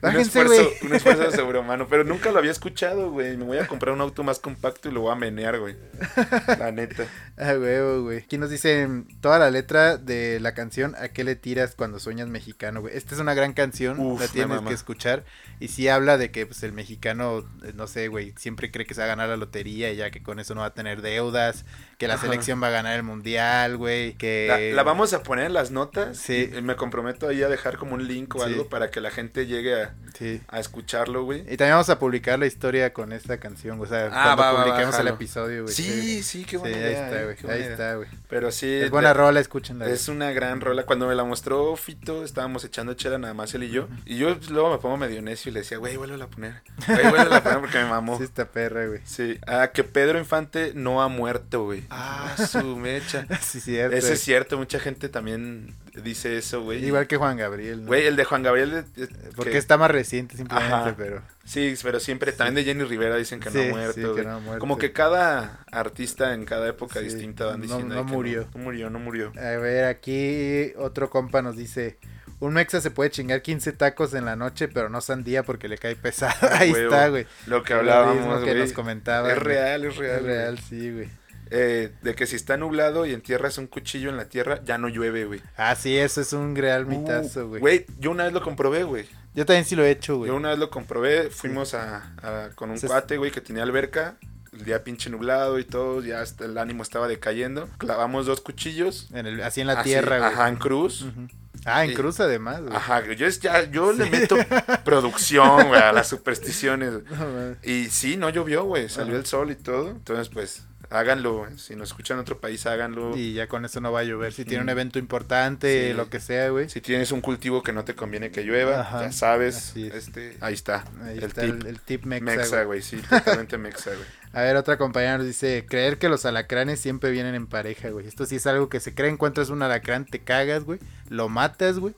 [0.01, 1.87] Un, esfuerzo, un esfuerzo sobrehumano.
[1.87, 3.37] Pero nunca lo había escuchado, güey.
[3.37, 5.75] Me voy a comprar un auto más compacto y lo voy a menear, güey.
[6.59, 7.05] La neta.
[7.37, 8.19] Ah, huevo, güey.
[8.19, 12.27] Aquí nos dicen toda la letra de la canción ¿A qué le tiras cuando sueñas
[12.27, 12.95] mexicano, güey?
[12.95, 15.23] Esta es una gran canción, Uf, la tienes que escuchar.
[15.59, 18.93] Y sí habla de que pues el mexicano, eh, no sé, güey, siempre cree que
[18.93, 21.01] se va a ganar la lotería y ya que con eso no va a tener
[21.01, 21.65] deudas,
[21.97, 22.23] que la Ajá.
[22.27, 24.45] selección va a ganar el mundial, güey, que...
[24.47, 26.17] La, la vamos a poner en las notas.
[26.17, 26.51] Sí.
[26.55, 28.45] Y me comprometo ahí a dejar como un link o Sí.
[28.45, 30.41] algo para que la gente llegue a, Sí.
[30.47, 31.39] a escucharlo, güey.
[31.41, 34.43] Y también vamos a publicar la historia con esta canción, güey, o sea, Ah, cuando
[34.43, 35.73] va, publiquemos el episodio, güey.
[35.73, 37.35] Sí, sí, qué Sí, buena ahí idea, está, eh, güey.
[37.35, 37.71] qué buena Ahí idea.
[37.73, 38.09] está, güey.
[38.29, 38.71] Pero sí.
[38.73, 39.87] Es buena rola, escúchenla.
[39.89, 40.83] Es una gran rola.
[40.85, 43.87] Cuando me la mostró Fito, estábamos echando chela nada más él y yo.
[44.05, 46.61] Y yo pues, luego me pongo medio necio y le decía, güey, vuélvela a poner.
[46.85, 48.17] Güey, vuélvela a poner porque me mamó.
[48.19, 49.01] Sí, esta perra, güey.
[49.03, 49.39] Sí.
[49.47, 51.86] Ah, que Pedro Infante no ha muerto, güey.
[51.91, 53.25] Ah, su mecha.
[53.41, 53.95] Sí, cierto.
[53.95, 55.73] Ese es cierto, mucha gente también
[56.03, 56.83] dice eso, güey.
[56.85, 57.87] Igual que Juan Gabriel, ¿no?
[57.87, 58.85] Güey, el de Juan Gabriel.
[58.97, 60.95] eh, Porque que- está más reciente simplemente, Ajá.
[60.97, 61.21] pero...
[61.45, 63.93] Sí, pero siempre, también de Jenny Rivera dicen que no ha muerto.
[64.13, 64.59] sí, que no ha muerto.
[64.59, 68.47] Como que cada artista en cada época distinta van no- diciendo no que murió.
[68.53, 69.31] No, murió, no murió.
[69.37, 71.97] A ver, aquí otro compa nos dice...
[72.39, 75.79] Un mexa se puede chingar 15 tacos en la noche, pero no sandía porque le
[75.79, 76.35] cae pesado.
[76.53, 76.93] Ahí Huevo.
[76.93, 77.25] está, güey.
[77.47, 78.59] Lo que Lo hablábamos, mismo que güey.
[78.59, 79.31] nos comentaba.
[79.31, 80.17] Es real, es real.
[80.17, 80.35] Es güey.
[80.35, 81.09] real, sí, güey.
[81.51, 84.87] Eh, de que si está nublado y entierras un cuchillo en la tierra, ya no
[84.89, 85.41] llueve, güey.
[85.57, 87.61] Ah, sí, eso es un real mitazo, Uh, güey.
[87.61, 89.05] Güey, yo una vez lo comprobé, güey.
[89.33, 90.29] Yo también sí lo he hecho, güey.
[90.29, 94.15] Yo una vez lo comprobé, fuimos a, a- con un cuate, güey, que tenía alberca.
[94.53, 97.69] El día pinche nublado y todo, ya hasta el ánimo estaba decayendo.
[97.77, 99.07] Clavamos dos cuchillos.
[99.13, 100.31] En el- así en la así, tierra, güey.
[100.33, 101.03] Ajá, en cruz.
[101.03, 101.27] Ujú.
[101.65, 101.95] Ah, en Sí.
[101.95, 102.75] cruz además, güey.
[102.75, 104.35] Ajá, yo, es- ya, yo le meto
[104.85, 106.93] producción, güey, a las supersticiones.
[107.11, 107.55] No.
[107.63, 109.19] Y sí, no llovió, güey, salió Ajá.
[109.19, 109.89] el sol y todo.
[109.89, 111.39] Entonces, pues, háganlo.
[111.39, 111.57] güey.
[111.57, 113.15] Si nos escuchan en otro país, háganlo.
[113.17, 114.33] Y ya con eso no va a llover.
[114.33, 115.93] Si tiene un evento importante, Sí.
[115.97, 116.69] lo que sea, güey.
[116.69, 119.75] Si tienes un cultivo que no te conviene que llueva, Ajá, ya sabes.
[119.75, 119.93] es.
[119.93, 120.83] Este, ahí está.
[121.03, 121.53] Ahí el está tip.
[121.61, 124.05] el, el tip mexa, mexa, güey, sí, totalmente mexa, güey.
[124.33, 128.05] A ver, otra compañera nos dice, creer que los alacranes siempre vienen en pareja, güey.
[128.07, 130.79] Esto sí es algo que se cree, encuentras un alacrán, te cagas, güey.
[131.09, 131.95] Lo matas, güey.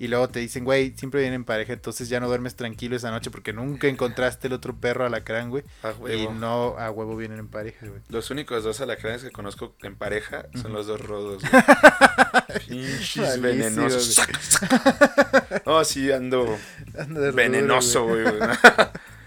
[0.00, 3.10] Y luego te dicen, güey, siempre vienen en pareja, entonces ya no duermes tranquilo esa
[3.10, 5.62] noche porque nunca encontraste el otro perro alacrán, güey.
[5.82, 6.32] A Y huevo.
[6.32, 8.00] no a huevo vienen en pareja, güey.
[8.08, 11.42] Los únicos dos alacranes que conozco en pareja son los dos rodos.
[11.42, 11.62] güey.
[12.66, 14.22] Pinches venenosos.
[15.66, 16.56] oh, sí, ando
[16.96, 18.22] rudo, venenoso, güey.
[18.22, 18.38] güey.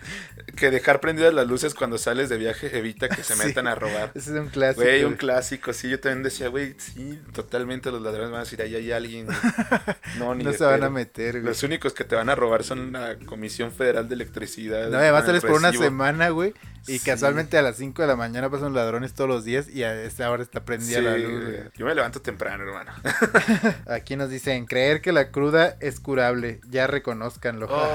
[0.56, 3.46] que dejar prendidas las luces cuando sales de viaje evita que se Sí.
[3.48, 4.12] metan a robar.
[4.16, 4.84] Ese es un clásico.
[4.84, 8.62] Güey, un clásico, sí, yo también decía, güey, sí, totalmente los ladrones van a decir,
[8.62, 9.26] ahí hay alguien.
[9.26, 9.38] güey".
[10.18, 11.46] No, ni No se van a meter, güey.
[11.46, 14.90] Los únicos que te van a robar son la Comisión Federal de Electricidad.
[14.90, 16.54] No, además sales por una semana, güey.
[16.86, 17.06] Y Sí.
[17.06, 20.30] casualmente a las 5 de la mañana pasan ladrones todos los días y a esta
[20.30, 21.60] hora está prendida Sí, la luz, güey.
[21.78, 22.92] Yo me levanto temprano, hermano.
[23.88, 27.68] Aquí nos dicen, creer que la cruda es curable, ya reconozcanlo.
[27.70, 27.88] Oh,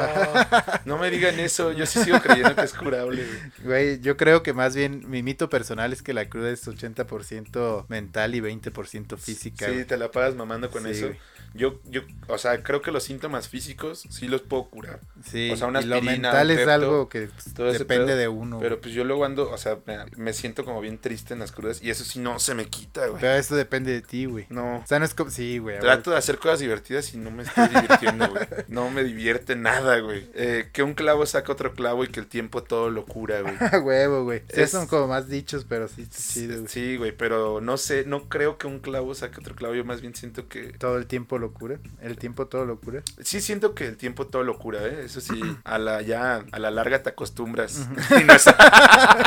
[0.86, 3.52] no me digan eso, yo sí sigo creyendo que es curable, güey.
[3.64, 7.86] Güey, yo creo que más bien mi mito personal es que la cruda es 80%
[7.88, 9.66] mental y 20% física.
[9.66, 9.84] Sí, güey.
[9.84, 11.06] te la pagas mamando con Sí, eso.
[11.06, 11.18] güey.
[11.54, 15.00] Yo, yo, o sea, creo que los síntomas físicos sí los puedo curar.
[15.24, 18.06] Sí, o sea, una y lo aspirina, mental un es algo que pues, todo depende
[18.06, 18.58] pedo, de uno.
[18.60, 19.78] Pero pues yo luego ando, o sea,
[20.16, 23.06] me, siento como bien triste en las crudas y eso sí no se me quita,
[23.06, 23.20] güey.
[23.20, 24.46] Pero eso depende de ti, güey.
[24.50, 24.78] No.
[24.78, 25.30] O sea, no es como...
[25.30, 25.78] Sí, güey.
[25.78, 28.46] Trato de hacer cosas divertidas y no me estoy divirtiendo, güey.
[28.68, 30.30] No me divierte nada, güey.
[30.34, 33.54] Eh, que un clavo saca otro clavo y que el tiempo todo lo cura, güey.
[33.82, 34.42] huevo, güey.
[34.52, 36.68] Sí, Es- son como más dichos, pero sí está chido, güey.
[36.68, 39.74] Sí, güey, pero no sé, no creo que un clavo saque otro clavo.
[39.74, 40.72] Yo más bien siento que.
[40.78, 41.78] Todo el tiempo lo cura.
[42.00, 43.02] El tiempo todo lo cura.
[43.22, 45.02] Sí, siento que el tiempo todo lo cura, ¿eh?
[45.04, 47.88] Eso sí, a la ya, a la larga te acostumbras.
[48.26, 48.44] No es-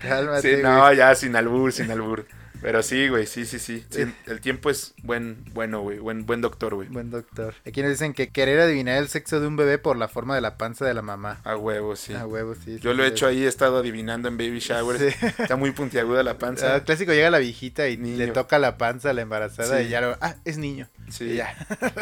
[0.00, 0.62] Cálmate, Sí, güey.
[0.62, 2.26] no, ya sin albur, sin albur.
[2.64, 4.06] Pero sí, güey, sí, sí, sí, sí.
[4.26, 6.88] El tiempo es buen, bueno, güey, buen, buen doctor, güey.
[6.88, 7.54] Buen doctor.
[7.66, 10.40] Aquí nos dicen que querer adivinar el sexo de un bebé por la forma de
[10.40, 11.42] la panza de la mamá.
[11.44, 12.14] A huevo, sí.
[12.14, 12.78] A huevo, sí.
[12.80, 14.98] Yo sí, lo he hecho ahí, he estado adivinando en baby shower.
[14.98, 15.14] Sí.
[15.38, 16.74] Está muy puntiaguda la panza.
[16.74, 18.16] Ah, clásico llega la viejita y Niño.
[18.16, 20.88] le toca la panza a la embarazada y ya lo, ah, es niño.
[21.10, 21.34] Sí.
[21.34, 21.54] Ya.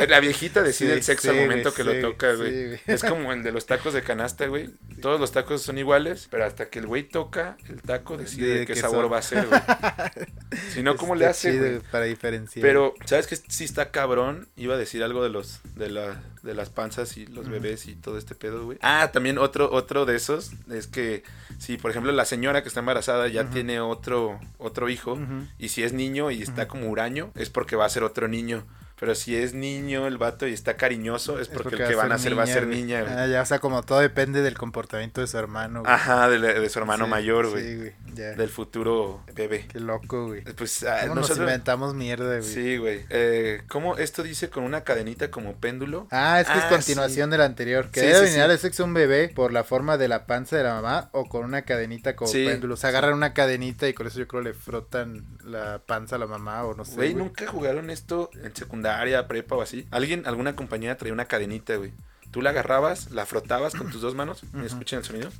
[0.08, 2.80] La viejita decide el sexo al momento que lo toca, sí, güey.
[2.86, 4.70] es como el de los tacos de canasta, güey.
[5.00, 8.58] Todos los tacos son iguales, pero hasta que el güey toca el taco decide De
[8.60, 9.12] de qué qué sabor son.
[9.12, 9.60] va a ser, güey.
[10.72, 11.82] si no, ¿cómo le hace, chido?
[11.90, 12.62] Para diferenciar.
[12.62, 13.36] Pero, ¿sabes qué?
[13.36, 14.48] Sí está cabrón.
[14.56, 17.94] Iba a decir algo de los de, la, de las panzas y los bebés y
[17.94, 18.78] todo este pedo, güey.
[18.82, 21.22] Ah, también otro otro de esos es que
[21.58, 25.18] si, por ejemplo, la señora que está embarazada ya tiene otro otro hijo
[25.58, 28.64] y si es niño y está como huraño, es porque va a ser otro niño.
[29.02, 32.12] Pero si es niño el vato y está cariñoso, es Es porque, el que van
[32.12, 33.12] a ser hacer va a ser niña, güey.
[33.12, 35.80] Ah, ya, o sea, como todo depende del comportamiento de su hermano.
[35.80, 35.92] güey.
[35.92, 37.64] Ajá, de, de su hermano Sí, mayor, güey.
[37.64, 37.92] Sí, güey.
[38.14, 39.66] Del futuro bebé.
[39.66, 40.42] Qué loco, güey.
[40.44, 41.48] Pues ah, ¿Cómo nos nosotros...
[41.48, 42.42] inventamos mierda, güey?
[42.42, 43.04] Sí, güey.
[43.10, 46.06] Eh, ¿Cómo esto dice con una cadenita como péndulo?
[46.12, 47.90] Ah, es que es Ah, continuación del anterior.
[47.90, 48.38] Que Sí, debe sí.
[48.38, 51.44] el sexo un bebé por la forma de la panza de la mamá o con
[51.44, 52.74] una cadenita como péndulo.
[52.74, 56.18] O sea, agarran una cadenita y con eso yo creo le frotan la panza a
[56.20, 56.94] la mamá o no sé.
[56.94, 57.24] Güey, güey.
[57.24, 58.91] nunca jugaron esto en secundaria,
[59.28, 59.86] prepa o así.
[59.90, 61.92] Alguien, alguna compañía traía una cadenita, güey.
[62.30, 64.42] Tú la agarrabas, la frotabas con tus dos manos.
[64.52, 65.30] ¿Me escuchan el sonido?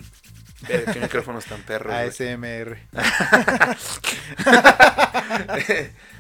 [0.69, 1.93] Eh, qué micrófonos tan perros.
[1.93, 2.79] ASMR.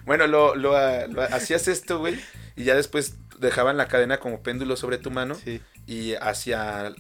[0.07, 2.21] bueno, lo, lo, ah, lo- hacías esto, güey.
[2.57, 5.35] Y ya después dejaban la cadena como péndulo sobre tu mano.
[5.35, 5.61] Sí.
[5.87, 6.93] Y hacia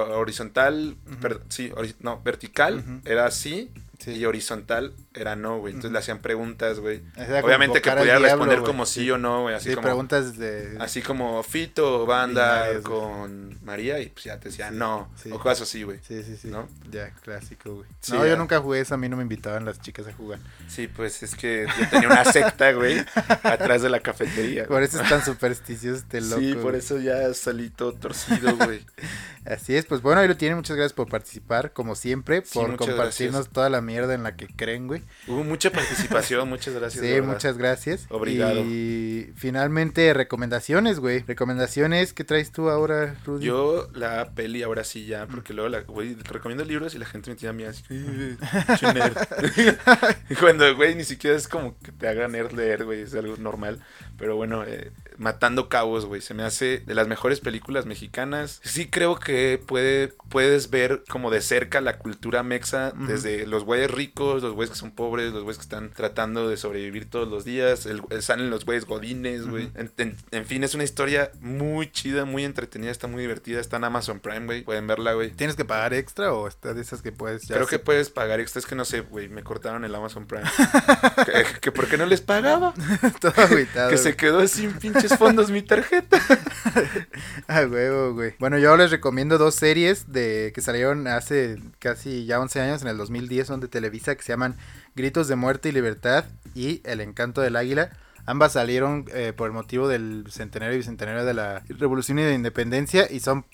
[0.00, 3.70] horizontal, per- sí, ori- no, vertical era así.
[3.98, 4.12] Sí.
[4.12, 5.74] Y horizontal era no, güey.
[5.74, 7.02] Entonces le hacían preguntas, güey.
[7.42, 9.54] Obviamente que pudiera diablo, responder como sí, o no, güey.
[9.54, 10.76] Así Sí, como, preguntas de...
[10.80, 15.10] así como Fito va a andar con María y pues ya te decía Sí, no.
[15.30, 15.98] O cosas así, güey.
[16.06, 16.48] Sí, sí, sí.
[16.48, 16.68] ¿No?
[16.90, 17.88] Ya, clásico, güey.
[18.10, 18.30] No, ya.
[18.30, 20.38] yo nunca jugué eso, a mí no me invitaban las chicas a jugar.
[20.68, 22.98] Sí, pues es que yo tenía una secta, güey,
[23.42, 24.66] atrás de la cafetería.
[24.66, 26.40] Por eso es tan supersticioso este loco.
[26.40, 28.84] Sí, por eso ya salí todo torcido, güey.
[29.44, 30.56] Así es, pues bueno, ahí lo tienen.
[30.56, 33.52] Muchas gracias por participar, como siempre, por compartirnos gracias.
[33.52, 35.01] toda la mierda en la que creen, güey.
[35.26, 37.04] Hubo mucha participación, muchas gracias.
[37.04, 38.06] Sí, muchas gracias.
[38.08, 38.60] Obrigado.
[38.60, 41.20] Y finalmente, recomendaciones, güey.
[41.20, 43.46] Recomendaciones, ¿qué traes tú ahora, Rudy?
[43.46, 47.30] Yo la peli ahora sí ya, porque luego la, güey, recomiendo libros y la gente
[47.30, 48.36] me tira miedo así, "Eh,
[48.78, 49.16] che nerd".
[50.30, 53.36] Y Cuando, güey, ni siquiera es como que te haga nerd leer, güey, es algo
[53.36, 53.80] normal.
[54.22, 58.60] Pero bueno, eh, Matando Cabos, güey, se me hace de las mejores películas mexicanas.
[58.62, 63.06] Sí creo que puede, puedes ver como de cerca la cultura mexa, Ujú.
[63.06, 66.56] desde los güeyes ricos, los güeyes que son pobres, los güeyes que están tratando de
[66.56, 69.64] sobrevivir todos los días, el, salen los güeyes godines, güey.
[69.66, 69.78] Ujú.
[69.80, 73.78] en, en- en fin, es una historia muy chida, muy entretenida, está muy divertida, está
[73.78, 75.32] en Amazon Prime, güey, pueden verla, güey.
[75.32, 78.38] ¿Tienes que pagar extra o está de esas que puedes ya Creo que puedes pagar
[78.38, 80.44] extra, es que no sé, güey, me cortaron el Amazon Prime.
[81.26, 82.72] que, que por qué no les pagaba,
[83.20, 83.90] todo agüitado?
[83.90, 86.20] que se quedó sin pinches fondos mi tarjeta.
[87.48, 88.34] Ah, huevo, güey.
[88.38, 92.88] Bueno, yo les recomiendo dos series de que salieron hace casi ya 11 años, en
[92.88, 94.56] el 2010, son de Televisa, que se llaman
[94.94, 97.90] Gritos de Muerte y Libertad y El Encanto del Águila.
[98.24, 102.30] Ambas salieron eh, por el motivo del centenario y bicentenario de la Revolución y de
[102.30, 103.44] la Independencia y son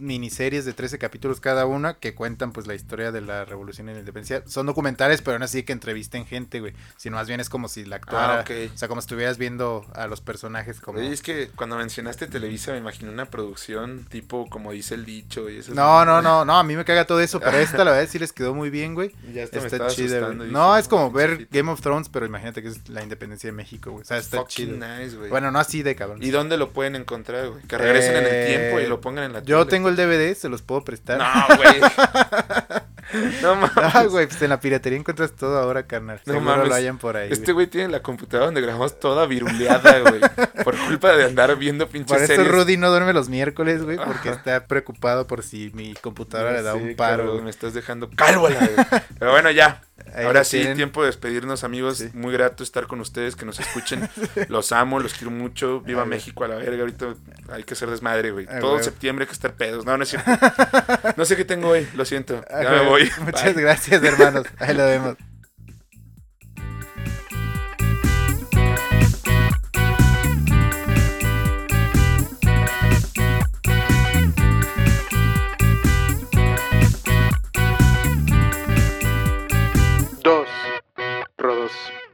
[0.00, 3.92] miniseries de 13 capítulos cada una que cuentan pues la historia de la Revolución y
[3.92, 4.42] la Independencia.
[4.46, 6.72] Son documentales, pero no así que entrevisten gente, güey.
[6.96, 8.72] Sino más bien es como si la actuara, Ah, ok.
[8.74, 10.98] o sea, como si estuvieras viendo a los personajes como...
[10.98, 15.48] Oye, es que cuando mencionaste Televisa me imaginé una producción tipo como dice el dicho
[15.50, 15.74] y eso.
[15.74, 18.18] No, no, no, no, a mí me caga todo eso, pero esta la verdad sí
[18.18, 19.12] les quedó muy bien, güey.
[19.32, 20.48] Ya Está güey.
[20.48, 21.50] y No, es como "No, ver chiquito".
[21.52, 24.02] Game of Thrones, pero imagínate que es la independencia de México, güey.
[24.02, 24.86] O sea, está Fucking chido.
[24.98, 25.30] nice, güey.
[25.30, 26.22] Bueno, no así de cabrón.
[26.22, 27.62] ¿Y dónde lo pueden encontrar, güey?
[27.64, 29.66] Que regresen en el tiempo y lo pongan en la Yo.
[29.78, 31.18] Tengo el DVD, se los puedo prestar.
[31.18, 31.80] No, güey.
[33.42, 33.70] no mames.
[33.76, 36.20] Ah, güey, pues en la piratería encuentras todo ahora, carnal.
[36.26, 36.68] No Seguro mames.
[36.68, 37.28] lo hayan por ahí.
[37.30, 37.54] Este güey.
[37.54, 40.20] güey tiene la computadora donde grabamos toda viruleada, güey.
[40.64, 42.50] Por culpa de andar viendo pinches Por eso series.
[42.50, 44.38] Rudy no duerme los miércoles, güey, porque Ajá.
[44.38, 47.18] está preocupado por si mi computadora le da un paro.
[47.18, 47.44] cabrón, güey.
[47.44, 48.70] Me estás dejando calvo a la vez.
[49.18, 49.80] Pero bueno, ya.
[50.14, 50.76] Ahí Ahora sí, tienen.
[50.76, 51.98] tiempo de despedirnos, amigos.
[51.98, 52.10] Sí.
[52.14, 54.08] Muy grato estar con ustedes, que nos escuchen.
[54.48, 55.80] Los amo, los quiero mucho.
[55.80, 56.08] Viva Ay.
[56.08, 56.80] México a la verga.
[56.80, 57.14] Ahorita
[57.50, 58.46] hay que hacer desmadre, güey.
[58.60, 59.84] Todo septiembre hay que estar pedos.
[59.84, 60.30] No, no es cierto.
[61.16, 62.44] No sé qué tengo hoy, lo siento.
[62.50, 63.10] Ya me voy.
[63.20, 63.62] Muchas Bye.
[63.62, 64.46] gracias, hermanos.
[64.58, 65.16] Ahí lo vemos.